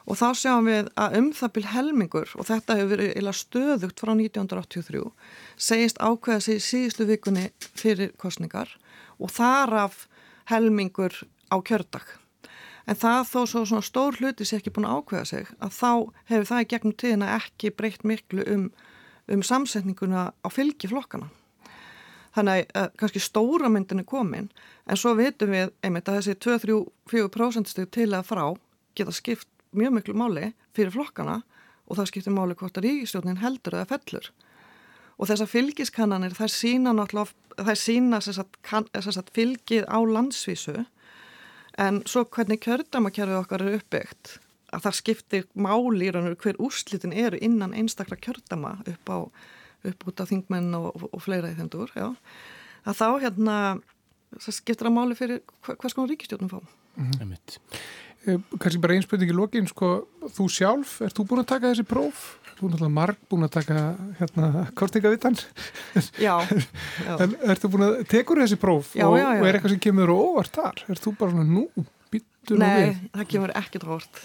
og 0.05 0.19
þá 0.21 0.27
sjáum 0.37 0.69
við 0.69 0.89
að 1.01 1.17
um 1.21 1.29
það 1.37 1.53
byrj 1.57 1.71
helmingur 1.73 2.33
og 2.37 2.49
þetta 2.49 2.77
hefur 2.79 2.91
verið 2.93 3.31
stöðugt 3.39 4.03
frá 4.03 4.13
1983 4.13 5.05
segist 5.57 6.01
ákveða 6.01 6.45
sig 6.45 6.61
síðustu 6.65 7.07
vikunni 7.09 7.47
fyrir 7.73 8.13
kostningar 8.21 8.77
og 9.19 9.33
þaraf 9.33 10.05
helmingur 10.51 11.25
á 11.49 11.57
kjördag. 11.65 12.05
En 12.85 12.99
það 13.01 13.23
þó 13.31 13.39
svo 13.49 13.63
svona 13.65 13.87
stór 13.87 14.19
hluti 14.21 14.45
sé 14.45 14.59
ekki 14.59 14.75
búin 14.75 14.89
að 14.89 14.99
ákveða 15.01 15.29
sig 15.31 15.53
að 15.57 15.79
þá 15.79 15.93
hefur 16.29 16.51
það 16.51 16.65
í 16.65 16.69
gegnum 16.73 16.97
tíðina 17.01 17.31
ekki 17.39 17.73
breytt 17.73 18.05
miklu 18.05 18.45
um, 18.45 18.67
um 19.33 19.47
samsetninguna 19.47 20.27
á 20.37 20.49
fylgiflokkana 20.53 21.31
þannig 22.35 22.71
að 22.75 22.93
kannski 23.01 23.23
stóra 23.23 23.71
myndin 23.71 24.03
er 24.03 24.09
komin 24.09 24.51
en 24.91 25.01
svo 25.01 25.15
veitum 25.19 25.53
við 25.55 25.73
einmitt 25.87 26.09
að 26.11 26.21
þessi 26.21 26.39
2-3-4% 26.47 27.71
steg 27.71 27.91
til 27.95 28.11
að 28.13 28.29
frá 28.31 28.45
geta 28.99 29.15
skipt 29.15 29.49
mjög 29.75 29.99
miklu 29.99 30.17
máli 30.19 30.53
fyrir 30.75 30.95
flokkana 30.95 31.43
og 31.87 31.99
það 31.99 32.11
skiptir 32.11 32.35
máli 32.35 32.57
hvort 32.59 32.79
að 32.79 32.89
ríkistjórnin 32.89 33.43
heldur 33.43 33.77
eða 33.77 33.91
fellur. 33.93 34.31
Og 35.19 35.29
þessar 35.31 35.51
fylgiskannanir 35.51 36.35
þær 36.35 36.51
sína 36.51 36.95
náttúrulega 36.97 37.69
þær 37.69 37.79
sína 37.79 38.21
þess 38.25 39.19
að 39.21 39.35
fylgið 39.35 39.87
á 39.87 39.99
landsvísu 40.03 40.85
en 41.79 42.01
svo 42.07 42.25
hvernig 42.25 42.63
kjördamakerfið 42.65 43.41
okkar 43.41 43.63
er 43.63 43.79
uppbyggt 43.79 44.39
að 44.75 44.87
það 44.87 44.99
skiptir 44.99 45.45
máli 45.55 46.09
í 46.09 46.15
raun 46.15 46.33
og 46.33 46.41
hver 46.43 46.59
úrslitin 46.63 47.15
eru 47.15 47.39
innan 47.43 47.75
einstakla 47.77 48.19
kjördama 48.19 48.77
upp 48.91 49.11
á 49.11 49.19
upp 49.91 50.07
út 50.11 50.23
af 50.23 50.31
þingmenn 50.31 50.71
og, 50.79 50.91
og, 50.95 51.09
og 51.11 51.25
fleira 51.25 51.51
í 51.53 51.59
þendur 51.59 51.93
já. 51.97 52.09
að 52.85 53.01
þá 53.01 53.09
hérna 53.27 53.59
það 54.39 54.57
skiptir 54.61 54.91
að 54.91 54.97
máli 54.97 55.19
fyrir 55.19 55.43
hvers 55.67 55.97
konar 55.97 56.11
ríkistjórnum 56.13 56.53
fá 56.53 56.61
mm 56.61 57.11
-hmm. 57.11 57.61
Kanski 58.57 58.81
bara 58.81 58.95
einspurning 58.95 59.31
í 59.31 59.37
lokin 59.37 59.67
sko, 59.69 60.09
þú 60.33 60.49
sjálf, 60.49 61.01
ert 61.05 61.13
þú 61.13 61.27
búin 61.29 61.43
að 61.45 61.53
taka 61.53 61.73
þessi 61.73 61.85
próf 61.85 62.39
Þú 62.55 62.69
er 62.69 62.71
náttúrulega 62.71 62.95
marg 62.95 63.17
búin 63.29 63.43
að 63.43 63.51
taka 63.51 63.97
hérna 64.19 64.67
kostningavitan. 64.79 65.35
Já. 66.23 66.39
já. 67.07 67.17
En 67.19 67.35
ertu 67.51 67.69
búin 67.69 67.83
að, 67.83 67.97
tekur 68.07 68.39
þessi 68.39 68.59
próf 68.63 68.95
Já, 68.95 69.09
og, 69.09 69.19
já, 69.19 69.27
já. 69.35 69.41
og 69.41 69.49
er 69.49 69.59
eitthvað 69.59 69.75
sem 69.75 69.83
kemur 69.83 70.13
á 70.15 70.17
óvart 70.17 70.55
þar? 70.55 70.85
Er 70.87 71.03
þú 71.03 71.17
bara 71.19 71.35
svona, 71.35 71.49
nú, 71.51 71.67
Nei, 72.53 72.91
við? 72.91 72.97
það 73.15 73.29
kemur 73.33 73.53
ekki 73.57 73.81
drórt. 73.81 74.19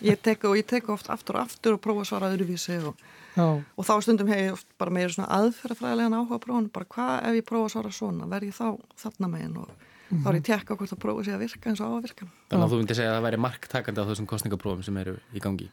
Ég 0.00 0.20
tek 0.24 0.44
og 0.48 0.56
ég 0.56 0.66
tek 0.66 0.86
oft 0.92 1.10
aftur 1.12 1.36
og 1.36 1.44
aftur 1.44 1.76
og 1.76 1.82
prófa 1.84 2.04
að 2.04 2.08
svara 2.08 2.30
öðruvísi 2.32 2.78
og, 2.88 3.02
Já, 3.36 3.46
og 3.60 3.86
þá 3.86 3.92
stundum 4.02 4.30
hef 4.32 4.40
ég 4.40 4.56
oft 4.56 4.66
bara 4.80 4.94
meira 4.94 5.12
svona 5.14 5.30
aðferðafræðilegan 5.36 6.16
áhuga 6.18 6.40
prófun, 6.42 6.66
bara 6.74 6.88
hvað 6.90 7.14
ef 7.28 7.38
ég 7.38 7.46
prófa 7.46 7.68
að 7.68 7.74
svara 7.76 7.94
svona, 7.94 8.28
verð 8.30 8.50
ég 8.50 8.56
þá 8.56 8.66
þarna 9.04 9.30
megin 9.30 9.56
og 9.60 9.70
þá 10.10 10.28
er 10.32 10.38
ég 10.40 10.46
tekka 10.48 10.76
hvort 10.76 10.94
að 10.96 11.02
prófa 11.04 11.24
sér 11.26 11.38
að 11.38 11.44
virka 11.44 11.70
eins 11.70 11.82
og 11.82 11.94
á 11.94 11.94
að 11.94 12.06
virka. 12.08 12.28
Þannig 12.50 12.66
að 12.66 12.72
þú 12.72 12.80
myndir 12.80 12.98
segja 12.98 13.12
að 13.12 13.18
það 13.18 13.26
væri 13.28 13.42
marktakandi 13.46 14.02
á 14.02 14.08
þessum 14.10 14.30
kostningaprófum 14.30 14.86
sem 14.86 15.00
eru 15.04 15.16
í 15.30 15.42
gangi. 15.44 15.68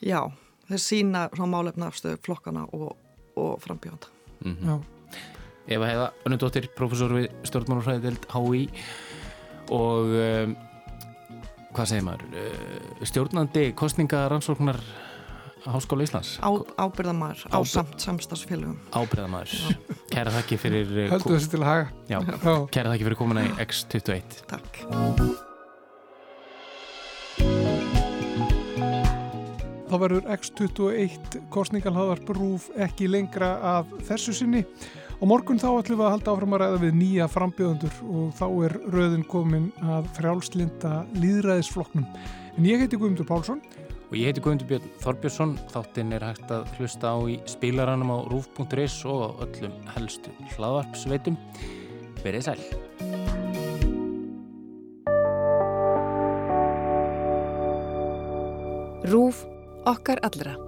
Já, 0.00 0.20
þeir 0.70 0.82
sína 0.86 1.26
svona 1.34 1.52
málefna 1.52 1.90
afstöðu 1.90 2.20
flokkana 2.24 2.64
og, 2.72 2.94
og 3.36 3.58
frambjóðanda. 3.64 4.12
Mm 4.46 4.56
já, 4.70 4.76
Eva 5.66 5.88
Heiða, 5.90 6.10
önnudóttir, 6.28 6.68
professor 6.78 7.10
við 7.10 7.26
stjórnmálafræðild 7.48 8.28
HÍ 8.30 8.60
og 9.74 10.12
um, 10.14 10.52
hvað 11.74 11.88
segir 11.90 12.04
maður, 12.06 12.28
uh, 12.38 13.00
stjórnandi 13.10 13.64
kostningarannsóknar 13.76 14.78
Háskóla 15.66 16.02
Íslands, 16.06 16.36
Á, 16.38 16.50
ábyrðamar 16.78 17.36
á 17.50 17.58
samt 17.66 17.98
samstagsfélögum. 18.00 18.78
ábyrðamaður. 18.94 19.76
Kæra 20.12 20.30
þakki 20.38 20.58
fyrir, 20.62 20.86
uh, 20.86 21.10
heldur 21.10 21.36
þessi 21.36 21.50
til 21.50 21.60
að 21.62 21.66
haga. 21.70 21.88
já, 22.08 22.18
Já, 22.22 22.54
kæra 22.70 22.92
þakki 22.94 23.08
fyrir 23.08 23.18
komuna 23.18 23.42
í 23.42 23.50
X21. 23.66 24.44
Takk. 24.46 24.82
þá 29.86 29.94
verður 30.02 30.26
X21 30.34 31.42
kostningalhaðarp 31.54 32.30
rúf 32.36 32.70
ekki 32.82 33.06
lengra 33.10 33.52
af 33.78 33.90
þessu 34.08 34.34
sinni. 34.34 34.64
Á 35.16 35.24
morgun 35.24 35.60
þá 35.60 35.68
ætlum 35.80 36.00
við 36.02 36.06
að 36.08 36.14
halda 36.16 36.32
áfram 36.34 36.56
að 36.56 36.60
ræða 36.62 36.80
við 36.82 36.96
nýja 36.98 37.28
frambjöðundur 37.32 38.00
og 38.04 38.32
þá 38.36 38.46
er 38.66 38.74
röðin 38.92 39.22
komin 39.30 39.68
að 39.80 40.10
frjálslinda 40.18 40.92
líðræðisflokknum. 41.16 42.04
En 42.58 42.68
ég 42.68 42.82
heiti 42.82 42.98
Guðmundur 43.00 43.28
Pálsson. 43.28 43.62
Og 44.06 44.14
ég 44.14 44.28
heiti 44.28 44.42
Guðmundur 44.42 44.68
Björn 44.70 44.90
Þorbjörnsson, 45.02 45.56
þáttinn 45.72 46.14
er 46.14 46.22
hægt 46.22 46.52
að 46.54 46.68
hlusta 46.76 47.10
á 47.10 47.18
í 47.26 47.40
spilaranum 47.50 48.12
á 48.14 48.18
rúf.is 48.30 49.00
og 49.10 49.18
á 49.26 49.28
öllum 49.46 49.74
helstu 49.96 50.34
hlaðvarpsveitum. 50.54 51.38
Verið 52.22 52.46
sæl. 52.46 52.62
Rúf 59.10 59.42
okkar 59.86 60.22
allra. 60.26 60.65